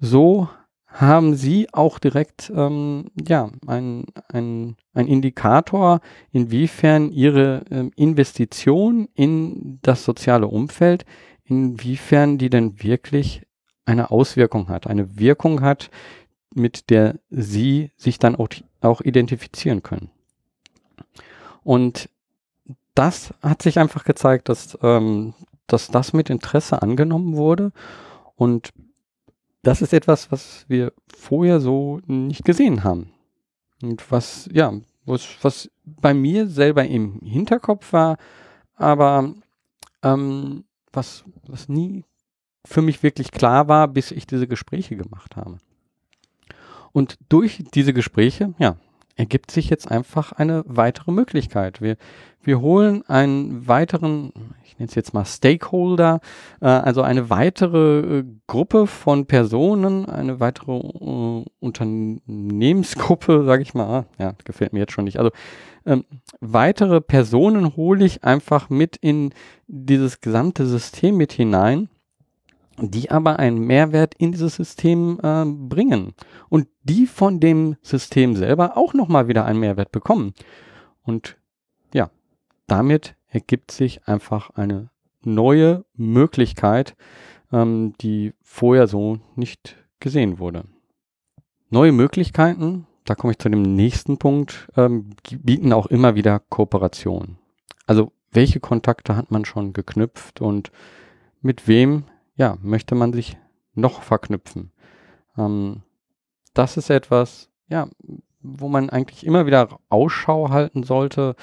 so 0.00 0.48
haben 0.86 1.34
Sie 1.34 1.68
auch 1.72 1.98
direkt 1.98 2.50
ähm, 2.54 3.06
ja, 3.28 3.50
ein, 3.66 4.06
ein, 4.32 4.76
ein 4.94 5.06
Indikator, 5.06 6.00
inwiefern 6.32 7.12
Ihre 7.12 7.62
ähm, 7.70 7.92
Investition 7.94 9.08
in 9.14 9.78
das 9.82 10.04
soziale 10.04 10.48
Umfeld, 10.48 11.04
inwiefern 11.44 12.38
die 12.38 12.50
denn 12.50 12.82
wirklich 12.82 13.42
eine 13.88 14.10
Auswirkung 14.10 14.68
hat, 14.68 14.86
eine 14.86 15.18
Wirkung 15.18 15.62
hat, 15.62 15.90
mit 16.54 16.90
der 16.90 17.18
Sie 17.30 17.90
sich 17.96 18.18
dann 18.18 18.36
auch, 18.36 18.48
auch 18.80 19.00
identifizieren 19.00 19.82
können. 19.82 20.10
Und 21.64 22.08
das 22.94 23.32
hat 23.42 23.62
sich 23.62 23.78
einfach 23.78 24.04
gezeigt, 24.04 24.48
dass, 24.48 24.78
ähm, 24.82 25.34
dass 25.66 25.88
das 25.88 26.12
mit 26.12 26.30
Interesse 26.30 26.82
angenommen 26.82 27.36
wurde. 27.36 27.72
Und 28.36 28.72
das 29.62 29.82
ist 29.82 29.92
etwas, 29.92 30.30
was 30.30 30.64
wir 30.68 30.92
vorher 31.14 31.60
so 31.60 32.00
nicht 32.06 32.44
gesehen 32.44 32.84
haben. 32.84 33.12
Und 33.82 34.10
was, 34.10 34.48
ja, 34.52 34.72
was, 35.06 35.26
was 35.42 35.70
bei 35.84 36.12
mir 36.12 36.46
selber 36.48 36.84
im 36.84 37.20
Hinterkopf 37.20 37.92
war, 37.92 38.18
aber 38.74 39.32
ähm, 40.02 40.64
was, 40.92 41.24
was 41.46 41.68
nie 41.68 42.04
für 42.68 42.82
mich 42.82 43.02
wirklich 43.02 43.30
klar 43.32 43.66
war, 43.68 43.88
bis 43.88 44.10
ich 44.10 44.26
diese 44.26 44.46
Gespräche 44.46 44.96
gemacht 44.96 45.36
habe. 45.36 45.58
Und 46.92 47.18
durch 47.28 47.64
diese 47.74 47.92
Gespräche, 47.92 48.54
ja, 48.58 48.76
ergibt 49.16 49.50
sich 49.50 49.68
jetzt 49.68 49.90
einfach 49.90 50.32
eine 50.32 50.62
weitere 50.66 51.10
Möglichkeit. 51.10 51.80
Wir, 51.80 51.96
wir 52.42 52.60
holen 52.60 53.02
einen 53.08 53.66
weiteren, 53.66 54.32
ich 54.64 54.78
nenne 54.78 54.88
es 54.88 54.94
jetzt 54.94 55.12
mal 55.12 55.24
Stakeholder, 55.24 56.20
äh, 56.60 56.66
also 56.66 57.02
eine 57.02 57.28
weitere 57.28 58.18
äh, 58.18 58.24
Gruppe 58.46 58.86
von 58.86 59.26
Personen, 59.26 60.06
eine 60.06 60.38
weitere 60.38 60.72
äh, 60.76 61.44
Unternehmensgruppe, 61.58 63.44
sage 63.46 63.62
ich 63.62 63.74
mal, 63.74 63.86
ah, 63.86 64.04
ja, 64.18 64.34
gefällt 64.44 64.72
mir 64.72 64.80
jetzt 64.80 64.92
schon 64.92 65.04
nicht. 65.04 65.18
Also 65.18 65.30
ähm, 65.84 66.04
weitere 66.40 67.00
Personen 67.00 67.76
hole 67.76 68.04
ich 68.04 68.22
einfach 68.24 68.70
mit 68.70 68.96
in 68.96 69.32
dieses 69.66 70.20
gesamte 70.20 70.66
System 70.66 71.16
mit 71.16 71.32
hinein 71.32 71.88
die 72.80 73.10
aber 73.10 73.38
einen 73.38 73.58
Mehrwert 73.58 74.14
in 74.14 74.32
dieses 74.32 74.56
System 74.56 75.18
äh, 75.22 75.44
bringen 75.44 76.14
und 76.48 76.68
die 76.82 77.06
von 77.06 77.40
dem 77.40 77.76
System 77.82 78.36
selber 78.36 78.76
auch 78.76 78.94
nochmal 78.94 79.28
wieder 79.28 79.44
einen 79.44 79.60
Mehrwert 79.60 79.92
bekommen. 79.92 80.34
Und 81.02 81.36
ja, 81.92 82.10
damit 82.66 83.16
ergibt 83.28 83.70
sich 83.70 84.06
einfach 84.06 84.50
eine 84.50 84.90
neue 85.22 85.84
Möglichkeit, 85.94 86.96
ähm, 87.52 87.94
die 88.00 88.34
vorher 88.42 88.86
so 88.86 89.18
nicht 89.34 89.76
gesehen 90.00 90.38
wurde. 90.38 90.64
Neue 91.70 91.92
Möglichkeiten, 91.92 92.86
da 93.04 93.14
komme 93.14 93.32
ich 93.32 93.38
zu 93.38 93.48
dem 93.48 93.62
nächsten 93.62 94.18
Punkt, 94.18 94.68
ähm, 94.76 95.10
bieten 95.42 95.72
auch 95.72 95.86
immer 95.86 96.14
wieder 96.14 96.38
Kooperation. 96.38 97.38
Also 97.86 98.12
welche 98.30 98.60
Kontakte 98.60 99.16
hat 99.16 99.30
man 99.30 99.44
schon 99.44 99.72
geknüpft 99.72 100.40
und 100.40 100.70
mit 101.40 101.66
wem 101.68 102.04
ja, 102.38 102.56
möchte 102.62 102.94
man 102.94 103.12
sich 103.12 103.36
noch 103.74 104.02
verknüpfen. 104.02 104.72
Ähm, 105.36 105.82
das 106.54 106.78
ist 106.78 106.88
etwas, 106.88 107.50
ja, 107.68 107.88
wo 108.40 108.68
man 108.68 108.88
eigentlich 108.88 109.26
immer 109.26 109.44
wieder 109.44 109.78
Ausschau 109.90 110.50
halten 110.50 110.84
sollte. 110.84 111.34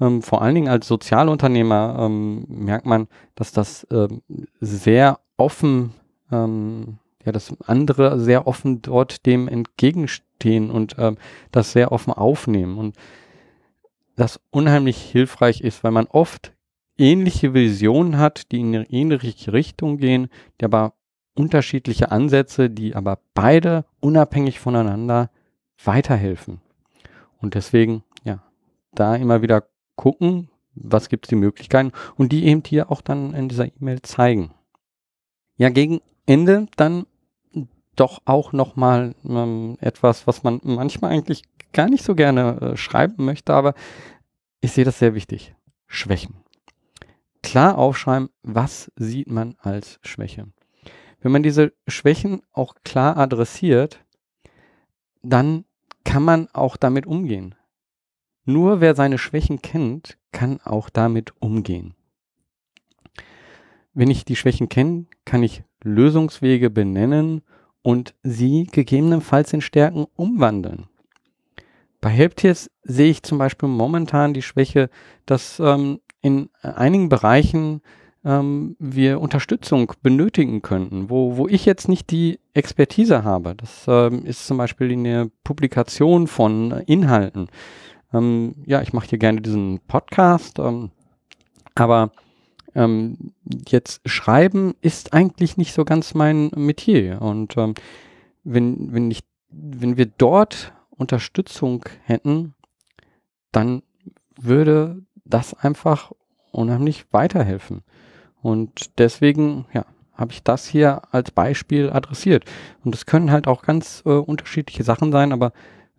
Ähm, 0.00 0.22
vor 0.22 0.40
allen 0.40 0.54
Dingen 0.54 0.68
als 0.68 0.86
Sozialunternehmer 0.86 1.96
ähm, 2.00 2.46
merkt 2.48 2.86
man, 2.86 3.08
dass 3.34 3.52
das 3.52 3.86
ähm, 3.90 4.22
sehr 4.60 5.18
offen, 5.36 5.92
ähm, 6.30 6.98
ja, 7.24 7.32
dass 7.32 7.54
andere 7.66 8.20
sehr 8.20 8.46
offen 8.46 8.82
dort 8.82 9.26
dem 9.26 9.48
entgegenstehen 9.48 10.70
und 10.70 10.94
ähm, 10.98 11.16
das 11.50 11.72
sehr 11.72 11.90
offen 11.90 12.12
aufnehmen 12.12 12.78
und 12.78 12.96
das 14.14 14.40
unheimlich 14.50 14.96
hilfreich 15.02 15.60
ist, 15.60 15.82
weil 15.82 15.90
man 15.90 16.06
oft 16.06 16.52
ähnliche 16.98 17.54
Visionen 17.54 18.18
hat, 18.18 18.50
die 18.52 18.60
in 18.60 18.74
eine 18.74 18.90
ähnliche 18.90 19.52
Richtung 19.52 19.98
gehen, 19.98 20.28
die 20.60 20.64
aber 20.64 20.94
unterschiedliche 21.34 22.10
Ansätze, 22.10 22.70
die 22.70 22.94
aber 22.94 23.18
beide 23.34 23.84
unabhängig 24.00 24.58
voneinander 24.58 25.30
weiterhelfen. 25.84 26.60
Und 27.38 27.54
deswegen, 27.54 28.02
ja, 28.24 28.42
da 28.94 29.14
immer 29.14 29.42
wieder 29.42 29.64
gucken, 29.96 30.48
was 30.74 31.08
gibt 31.08 31.26
es 31.26 31.28
die 31.28 31.36
Möglichkeiten 31.36 31.92
und 32.16 32.32
die 32.32 32.44
eben 32.46 32.62
hier 32.66 32.90
auch 32.90 33.02
dann 33.02 33.34
in 33.34 33.48
dieser 33.48 33.66
E-Mail 33.66 34.02
zeigen. 34.02 34.52
Ja, 35.56 35.68
gegen 35.68 36.00
Ende 36.26 36.66
dann 36.76 37.06
doch 37.94 38.20
auch 38.26 38.52
nochmal 38.52 39.14
ähm, 39.26 39.78
etwas, 39.80 40.26
was 40.26 40.42
man 40.42 40.60
manchmal 40.62 41.12
eigentlich 41.12 41.44
gar 41.72 41.88
nicht 41.88 42.04
so 42.04 42.14
gerne 42.14 42.60
äh, 42.60 42.76
schreiben 42.76 43.24
möchte, 43.24 43.54
aber 43.54 43.74
ich 44.60 44.72
sehe 44.72 44.84
das 44.84 44.98
sehr 44.98 45.14
wichtig. 45.14 45.54
Schwächen 45.86 46.45
klar 47.46 47.78
aufschreiben, 47.78 48.28
was 48.42 48.90
sieht 48.96 49.30
man 49.30 49.54
als 49.60 50.00
Schwäche. 50.02 50.48
Wenn 51.20 51.30
man 51.30 51.44
diese 51.44 51.72
Schwächen 51.86 52.42
auch 52.52 52.74
klar 52.84 53.16
adressiert, 53.16 54.04
dann 55.22 55.64
kann 56.02 56.24
man 56.24 56.48
auch 56.52 56.76
damit 56.76 57.06
umgehen. 57.06 57.54
Nur 58.46 58.80
wer 58.80 58.96
seine 58.96 59.16
Schwächen 59.16 59.62
kennt, 59.62 60.18
kann 60.32 60.60
auch 60.62 60.90
damit 60.90 61.34
umgehen. 61.40 61.94
Wenn 63.94 64.10
ich 64.10 64.24
die 64.24 64.36
Schwächen 64.36 64.68
kenne, 64.68 65.06
kann 65.24 65.44
ich 65.44 65.62
Lösungswege 65.84 66.68
benennen 66.68 67.42
und 67.82 68.16
sie 68.24 68.66
gegebenenfalls 68.72 69.52
in 69.52 69.60
Stärken 69.60 70.06
umwandeln. 70.16 70.88
Bei 72.00 72.10
Helptiers 72.10 72.72
sehe 72.82 73.10
ich 73.10 73.22
zum 73.22 73.38
Beispiel 73.38 73.68
momentan 73.68 74.34
die 74.34 74.42
Schwäche, 74.42 74.90
dass 75.26 75.60
ähm, 75.60 76.00
in 76.26 76.50
einigen 76.60 77.08
Bereichen 77.08 77.82
ähm, 78.24 78.74
wir 78.80 79.20
Unterstützung 79.20 79.92
benötigen 80.02 80.60
könnten, 80.60 81.08
wo, 81.08 81.36
wo 81.36 81.46
ich 81.46 81.64
jetzt 81.64 81.88
nicht 81.88 82.10
die 82.10 82.40
Expertise 82.52 83.22
habe. 83.22 83.54
Das 83.54 83.84
ähm, 83.86 84.26
ist 84.26 84.44
zum 84.44 84.56
Beispiel 84.56 84.90
in 84.90 85.04
der 85.04 85.30
Publikation 85.44 86.26
von 86.26 86.72
Inhalten. 86.86 87.46
Ähm, 88.12 88.56
ja, 88.66 88.82
ich 88.82 88.92
mache 88.92 89.06
hier 89.06 89.20
gerne 89.20 89.40
diesen 89.40 89.78
Podcast, 89.86 90.58
ähm, 90.58 90.90
aber 91.76 92.10
ähm, 92.74 93.32
jetzt 93.68 94.00
schreiben 94.04 94.74
ist 94.80 95.12
eigentlich 95.12 95.56
nicht 95.56 95.72
so 95.72 95.84
ganz 95.84 96.12
mein 96.12 96.50
Metier. 96.56 97.22
Und 97.22 97.56
ähm, 97.56 97.74
wenn, 98.42 98.92
wenn, 98.92 99.12
ich, 99.12 99.20
wenn 99.50 99.96
wir 99.96 100.06
dort 100.06 100.72
Unterstützung 100.90 101.84
hätten, 102.02 102.54
dann 103.52 103.82
würde 104.40 105.06
das 105.28 105.54
einfach 105.54 106.12
unheimlich 106.52 107.06
weiterhelfen. 107.12 107.82
Und 108.42 108.98
deswegen, 108.98 109.66
ja, 109.72 109.84
habe 110.14 110.32
ich 110.32 110.42
das 110.42 110.66
hier 110.66 111.02
als 111.12 111.30
Beispiel 111.30 111.90
adressiert. 111.90 112.44
Und 112.84 112.94
es 112.94 113.06
können 113.06 113.30
halt 113.30 113.46
auch 113.46 113.62
ganz 113.62 114.02
äh, 114.06 114.10
unterschiedliche 114.10 114.82
Sachen 114.82 115.12
sein, 115.12 115.32
aber 115.32 115.52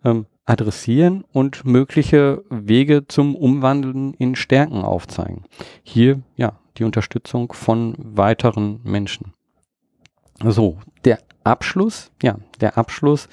ähm, 0.04 0.26
adressieren 0.44 1.24
und 1.32 1.64
mögliche 1.64 2.42
Wege 2.48 3.06
zum 3.06 3.36
Umwandeln 3.36 4.14
in 4.14 4.34
Stärken 4.34 4.82
aufzeigen. 4.82 5.44
Hier, 5.82 6.22
ja, 6.36 6.58
die 6.78 6.84
Unterstützung 6.84 7.52
von 7.52 7.94
weiteren 7.98 8.80
Menschen. 8.82 9.34
So, 10.42 10.78
der 11.04 11.18
Abschluss, 11.44 12.10
ja, 12.22 12.38
der 12.60 12.78
Abschluss 12.78 13.28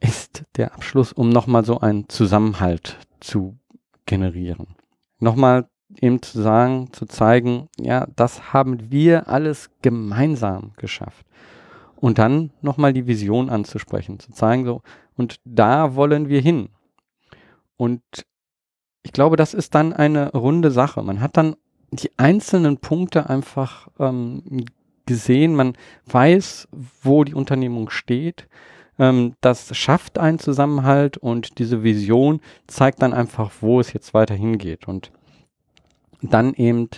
ist 0.00 0.44
der 0.56 0.74
Abschluss, 0.74 1.12
um 1.12 1.30
nochmal 1.30 1.64
so 1.64 1.80
einen 1.80 2.08
Zusammenhalt 2.08 2.98
zu 3.20 3.56
generieren. 4.04 4.75
Nochmal 5.18 5.68
eben 6.00 6.20
zu 6.22 6.42
sagen, 6.42 6.92
zu 6.92 7.06
zeigen, 7.06 7.68
ja, 7.78 8.06
das 8.16 8.52
haben 8.52 8.90
wir 8.90 9.28
alles 9.28 9.70
gemeinsam 9.82 10.72
geschafft. 10.76 11.26
Und 11.96 12.18
dann 12.18 12.52
nochmal 12.60 12.92
die 12.92 13.06
Vision 13.06 13.48
anzusprechen, 13.48 14.18
zu 14.18 14.32
zeigen, 14.32 14.64
so, 14.64 14.82
und 15.16 15.40
da 15.44 15.94
wollen 15.94 16.28
wir 16.28 16.40
hin. 16.40 16.68
Und 17.76 18.02
ich 19.02 19.12
glaube, 19.12 19.36
das 19.36 19.54
ist 19.54 19.74
dann 19.74 19.92
eine 19.92 20.32
runde 20.32 20.70
Sache. 20.70 21.02
Man 21.02 21.20
hat 21.20 21.36
dann 21.36 21.56
die 21.90 22.10
einzelnen 22.18 22.78
Punkte 22.78 23.30
einfach 23.30 23.88
ähm, 23.98 24.66
gesehen, 25.06 25.54
man 25.54 25.74
weiß, 26.06 26.68
wo 27.02 27.24
die 27.24 27.34
Unternehmung 27.34 27.90
steht. 27.90 28.48
Ähm, 28.98 29.34
das 29.40 29.76
schafft 29.76 30.18
einen 30.18 30.38
Zusammenhalt 30.38 31.16
und 31.16 31.58
diese 31.58 31.82
Vision 31.82 32.40
zeigt 32.66 33.02
dann 33.02 33.12
einfach, 33.12 33.50
wo 33.60 33.80
es 33.80 33.92
jetzt 33.92 34.14
weiter 34.14 34.34
hingeht. 34.34 34.88
Und 34.88 35.10
dann 36.22 36.54
eben 36.54 36.88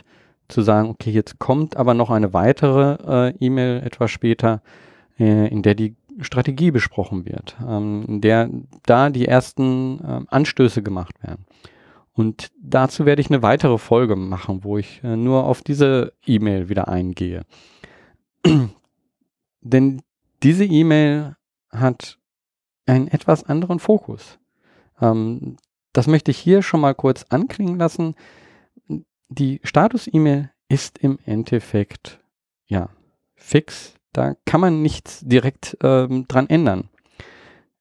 zu 0.49 0.63
sagen, 0.63 0.89
okay, 0.89 1.11
jetzt 1.11 1.39
kommt 1.39 1.77
aber 1.77 1.95
noch 1.95 2.11
eine 2.11 2.33
weitere 2.33 3.29
äh, 3.29 3.35
E-Mail 3.39 3.83
etwas 3.85 4.11
später, 4.11 4.63
äh, 5.19 5.49
in 5.49 5.63
der 5.63 5.75
die 5.75 5.97
Strategie 6.21 6.71
besprochen 6.71 7.27
wird, 7.27 7.57
ähm, 7.67 8.05
in 8.09 8.21
der 8.21 8.51
da 8.87 9.11
die 9.11 9.27
ersten 9.27 10.01
äh, 10.01 10.21
Anstöße 10.29 10.83
gemacht 10.83 11.23
werden. 11.23 11.45
Und 12.13 12.49
dazu 12.61 13.07
werde 13.07 13.21
ich 13.21 13.31
eine 13.31 13.43
weitere 13.43 13.79
Folge 13.79 14.17
machen, 14.17 14.65
wo 14.65 14.79
ich 14.79 15.03
äh, 15.05 15.17
nur 15.17 15.45
auf 15.45 15.63
diese 15.63 16.13
E-Mail 16.27 16.69
wieder 16.69 16.89
eingehe. 16.89 17.43
Denn 19.61 20.03
diese 20.43 20.65
E-Mail 20.65 21.37
hat 21.71 22.19
einen 22.87 23.09
etwas 23.09 23.45
anderen 23.45 23.79
Fokus. 23.79 24.39
Ähm, 25.01 25.57
das 25.93 26.07
möchte 26.07 26.31
ich 26.31 26.39
hier 26.39 26.63
schon 26.63 26.81
mal 26.81 26.95
kurz 26.95 27.25
anklingen 27.29 27.79
lassen 27.79 28.15
die 29.29 29.61
Status-E-Mail 29.63 30.51
ist 30.69 30.99
im 30.99 31.19
Endeffekt 31.25 32.21
ja 32.67 32.91
fix. 33.35 33.95
Da 34.13 34.35
kann 34.47 34.61
man 34.61 34.83
nichts 34.83 35.21
direkt 35.21 35.77
ähm, 35.83 36.27
dran 36.29 36.49
ändern. 36.49 36.89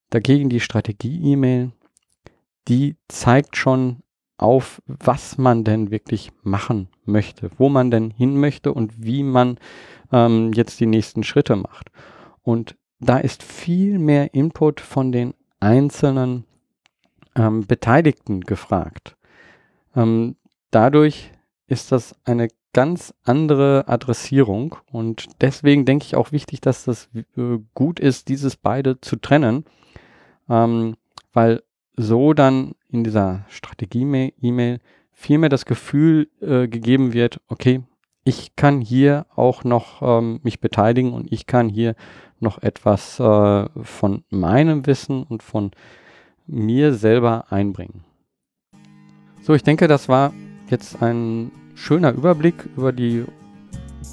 Dagegen 0.10 0.50
die 0.50 0.60
Strategie-E-Mail, 0.60 1.72
die 2.68 2.96
zeigt 3.08 3.58
schon 3.58 4.04
auf, 4.38 4.82
was 4.86 5.38
man 5.38 5.64
denn 5.64 5.90
wirklich 5.90 6.32
machen 6.44 6.90
möchte, 7.06 7.50
wo 7.58 7.70
man 7.70 7.92
denn 7.92 8.12
hin 8.12 8.40
möchte 8.40 8.74
und 8.74 9.04
wie 9.04 9.24
man 9.24 9.58
ähm, 10.12 10.54
jetzt 10.54 10.80
die 10.80 10.86
nächsten 10.86 11.24
Schritte 11.24 11.56
macht. 11.56 11.90
Und 12.44 12.78
da 13.00 13.18
ist 13.18 13.44
viel 13.44 14.00
mehr 14.00 14.34
Input 14.34 14.82
von 14.82 15.12
den 15.12 15.34
einzelnen 15.60 16.46
ähm, 17.36 17.66
Beteiligten 17.66 18.42
gefragt. 18.42 19.16
Ähm, 19.96 20.36
dadurch 20.72 21.32
ist 21.68 21.92
das 21.92 22.16
eine 22.24 22.50
ganz 22.74 23.14
andere 23.24 23.86
Adressierung 23.88 24.76
und 24.92 25.26
deswegen 25.42 25.86
denke 25.86 26.06
ich 26.06 26.16
auch 26.16 26.32
wichtig, 26.32 26.62
dass 26.62 26.86
das 26.86 27.10
äh, 27.16 27.58
gut 27.74 28.00
ist, 28.00 28.30
dieses 28.30 28.56
beide 28.56 29.02
zu 29.02 29.16
trennen, 29.16 29.66
ähm, 30.50 30.96
weil 31.34 31.64
so 31.96 32.34
dann 32.34 32.74
in 32.90 33.04
dieser 33.04 33.46
Strategie-E-Mail 33.50 34.80
viel 35.12 35.38
mehr 35.40 35.50
das 35.50 35.66
Gefühl 35.66 36.30
äh, 36.40 36.68
gegeben 36.68 37.14
wird, 37.14 37.42
okay, 37.48 37.82
ich 38.28 38.58
kann 38.58 38.82
hier 38.82 39.26
auch 39.38 39.64
noch 39.64 40.02
ähm, 40.02 40.42
mich 40.44 40.60
beteiligen 40.60 41.14
und 41.14 41.32
ich 41.32 41.46
kann 41.46 41.70
hier 41.70 41.96
noch 42.42 42.62
etwas 42.62 43.22
äh, 43.22 43.70
von 43.82 44.26
meinem 44.30 44.86
Wissen 44.86 45.24
und 45.24 45.44
von 45.44 45.72
mir 46.46 46.94
selber 46.94 47.46
einbringen. 47.52 48.04
So, 49.42 49.54
ich 49.54 49.64
denke, 49.64 49.88
das 49.88 50.10
war 50.10 50.34
jetzt 50.70 51.02
ein 51.02 51.52
schöner 51.74 52.12
Überblick 52.12 52.68
über 52.76 52.92
die 52.92 53.24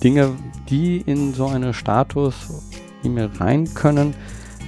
Dinge, 0.05 0.31
die 0.69 0.99
in 0.99 1.35
so 1.35 1.49
eine 1.49 1.75
Status-E-Mail 1.75 3.31
rein 3.41 3.75
können. 3.75 4.15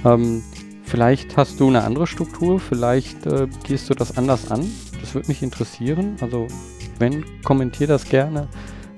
Ähm, 0.03 0.43
vielleicht 0.83 1.37
hast 1.37 1.57
du 1.61 1.69
eine 1.69 1.85
andere 1.85 2.05
Struktur, 2.05 2.59
vielleicht 2.59 3.25
äh, 3.25 3.47
gehst 3.63 3.89
du 3.89 3.93
das 3.93 4.17
anders 4.17 4.51
an. 4.51 4.69
Das 4.99 5.15
würde 5.15 5.29
mich 5.29 5.41
interessieren. 5.41 6.17
Also 6.19 6.47
wenn, 6.99 7.23
kommentier 7.43 7.87
das 7.87 8.09
gerne 8.09 8.49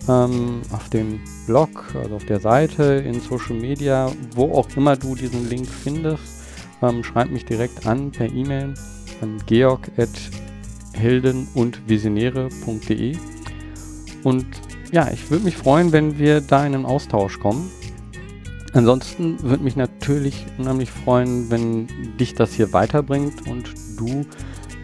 ähm, 0.10 0.62
auf 0.72 0.89
dem 0.89 1.19
Blog, 1.45 1.93
also 1.95 2.15
auf 2.15 2.26
der 2.26 2.39
Seite, 2.39 2.84
in 3.06 3.22
Social 3.22 3.56
Media, 3.56 4.12
wo 4.36 4.54
auch 4.54 4.67
immer 4.76 4.98
du 4.98 5.15
diesen 5.15 5.48
Link 5.48 5.67
findest. 5.67 6.24
Ähm, 6.82 7.04
schreib 7.04 7.30
mich 7.30 7.45
direkt 7.45 7.86
an 7.86 8.12
per 8.12 8.28
E-Mail 8.28 8.74
an 9.22 9.38
georg@ 9.45 9.89
helden 10.93 11.48
und 11.54 11.88
visionäre.de. 11.88 13.15
Und 14.24 14.45
ja, 14.91 15.10
ich 15.12 15.30
würde 15.32 15.45
mich 15.45 15.58
freuen, 15.58 15.91
wenn 15.91 16.17
wir 16.19 16.41
da 16.41 16.65
in 16.65 16.76
einen 16.76 16.86
Austausch 16.86 17.39
kommen. 17.39 17.72
Ansonsten 18.74 19.41
würde 19.41 19.63
mich 19.63 19.76
natürlich 19.76 20.45
unheimlich 20.58 20.91
freuen, 20.91 21.50
wenn 21.50 21.88
dich 22.19 22.36
das 22.36 22.54
hier 22.54 22.72
weiterbringt 22.74 23.48
und 23.48 23.74
du 23.98 24.26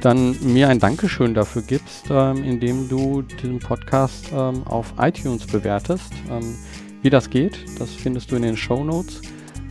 dann 0.06 0.36
mir 0.44 0.70
ein 0.70 0.78
Dankeschön 0.78 1.34
dafür 1.34 1.64
gibst, 1.64 2.06
ähm, 2.12 2.44
indem 2.44 2.88
du 2.88 3.24
diesen 3.24 3.58
Podcast 3.58 4.28
ähm, 4.32 4.62
auf 4.68 4.94
iTunes 5.00 5.48
bewertest. 5.48 6.14
Ähm, 6.30 6.56
wie 7.02 7.10
das 7.10 7.32
geht, 7.32 7.58
das 7.80 7.90
findest 7.90 8.32
du 8.32 8.36
in 8.36 8.44
den 8.44 8.56
Show 8.56 8.84
Notes. 8.84 9.22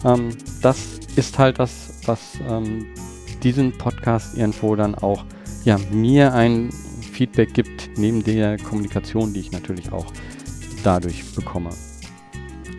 Ähm, 0.04 0.30
das 0.60 0.98
ist 1.14 1.38
halt 1.38 1.60
das, 1.60 2.00
was 2.06 2.20
ähm, 2.48 2.86
diesen 3.44 3.78
Podcast 3.78 4.36
irgendwo 4.36 4.74
dann 4.74 4.96
auch 4.96 5.24
ja, 5.64 5.78
mir 5.92 6.34
ein 6.34 6.70
Feedback 7.12 7.54
gibt, 7.54 7.90
neben 7.96 8.24
der 8.24 8.58
Kommunikation, 8.58 9.32
die 9.32 9.40
ich 9.40 9.52
natürlich 9.52 9.92
auch 9.92 10.06
dadurch 10.82 11.24
bekomme. 11.36 11.70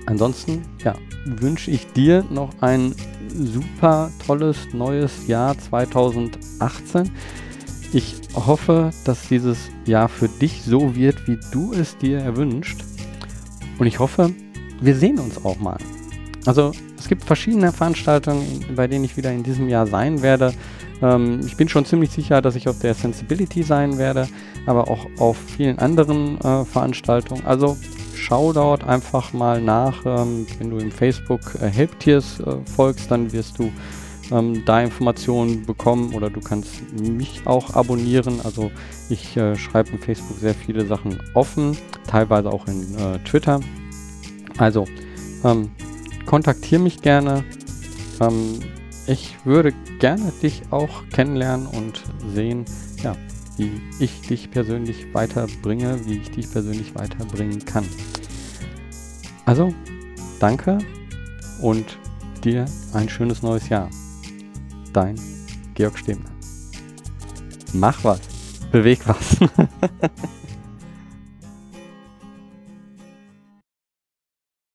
Ansonsten, 0.08 0.62
ja, 0.84 0.94
wünsche 1.26 1.72
ich 1.72 1.88
dir 1.94 2.26
noch 2.30 2.50
ein 2.60 2.94
super 3.34 4.12
tolles 4.26 4.58
neues 4.74 5.28
Jahr 5.28 5.58
2018. 5.58 7.12
Ich 7.96 8.18
hoffe, 8.36 8.90
dass 9.06 9.30
dieses 9.30 9.70
Jahr 9.86 10.10
für 10.10 10.28
dich 10.28 10.64
so 10.64 10.98
wird, 10.98 11.30
wie 11.30 11.40
du 11.54 11.72
es 11.72 11.98
dir 11.98 12.18
erwünscht. 12.18 12.84
Und 13.80 13.88
ich 13.88 14.00
hoffe, 14.00 14.34
wir 14.82 14.98
sehen 14.98 15.18
uns 15.18 15.46
auch 15.46 15.58
mal. 15.60 15.78
Also 16.46 16.74
es 17.00 17.08
gibt 17.08 17.24
verschiedene 17.24 17.72
Veranstaltungen, 17.72 18.66
bei 18.76 18.88
denen 18.88 19.06
ich 19.06 19.16
wieder 19.16 19.32
in 19.32 19.44
diesem 19.44 19.70
Jahr 19.70 19.88
sein 19.88 20.22
werde. 20.22 20.54
Ähm, 21.02 21.40
ich 21.46 21.56
bin 21.56 21.70
schon 21.70 21.86
ziemlich 21.86 22.12
sicher, 22.12 22.42
dass 22.42 22.58
ich 22.58 22.68
auf 22.68 22.80
der 22.80 22.96
Sensibility 22.96 23.64
sein 23.64 23.98
werde, 23.98 24.28
aber 24.66 24.90
auch 24.90 25.08
auf 25.18 25.38
vielen 25.38 25.80
anderen 25.80 26.38
äh, 26.42 26.66
Veranstaltungen. 26.66 27.46
Also 27.46 27.78
schau 28.14 28.52
dort 28.52 28.84
einfach 28.84 29.32
mal 29.32 29.62
nach. 29.62 30.06
Ähm, 30.06 30.46
wenn 30.58 30.70
du 30.70 30.80
im 30.80 30.92
Facebook 30.92 31.56
äh, 31.62 31.70
Helptiers 31.70 32.42
äh, 32.42 32.58
folgst, 32.76 33.10
dann 33.10 33.32
wirst 33.32 33.58
du 33.58 33.72
ähm, 34.32 34.64
da 34.66 34.82
Informationen 34.82 35.66
bekommen 35.66 36.14
oder 36.14 36.30
du 36.30 36.42
kannst 36.42 36.72
mich 37.00 37.42
auch 37.46 37.76
abonnieren. 37.76 38.42
Also 38.44 38.72
ich 39.10 39.38
äh, 39.38 39.56
schreibe 39.56 39.92
in 39.92 40.00
Facebook 40.00 40.38
sehr 40.38 40.54
viele 40.54 40.86
Sachen 40.86 41.20
offen, 41.34 41.78
teilweise 42.08 42.50
auch 42.50 42.68
in 42.68 42.96
äh, 42.98 43.20
Twitter. 43.20 43.60
Also 44.58 44.86
Ähm, 45.46 45.70
kontaktiere 46.26 46.82
mich 46.82 47.02
gerne. 47.02 47.44
Ähm, 48.20 48.60
ich 49.06 49.36
würde 49.46 49.74
gerne 50.00 50.32
dich 50.42 50.64
auch 50.72 51.08
kennenlernen 51.14 51.68
und 51.68 52.02
sehen, 52.34 52.66
ja, 53.04 53.16
wie 53.58 53.80
ich 54.00 54.22
dich 54.22 54.50
persönlich 54.50 55.14
weiterbringe, 55.14 56.00
wie 56.06 56.18
ich 56.18 56.32
dich 56.32 56.52
persönlich 56.52 56.96
weiterbringen 56.96 57.64
kann. 57.64 57.86
Also, 59.46 59.74
danke 60.40 60.80
und 61.62 62.00
dir 62.44 62.66
ein 62.94 63.08
schönes 63.08 63.44
neues 63.44 63.70
Jahr. 63.70 63.90
Dein 64.96 65.20
Georg 65.74 65.98
Stebner. 66.00 66.32
Mach 67.74 68.02
was. 68.06 68.22
Beweg 68.72 69.06
was. 69.06 69.38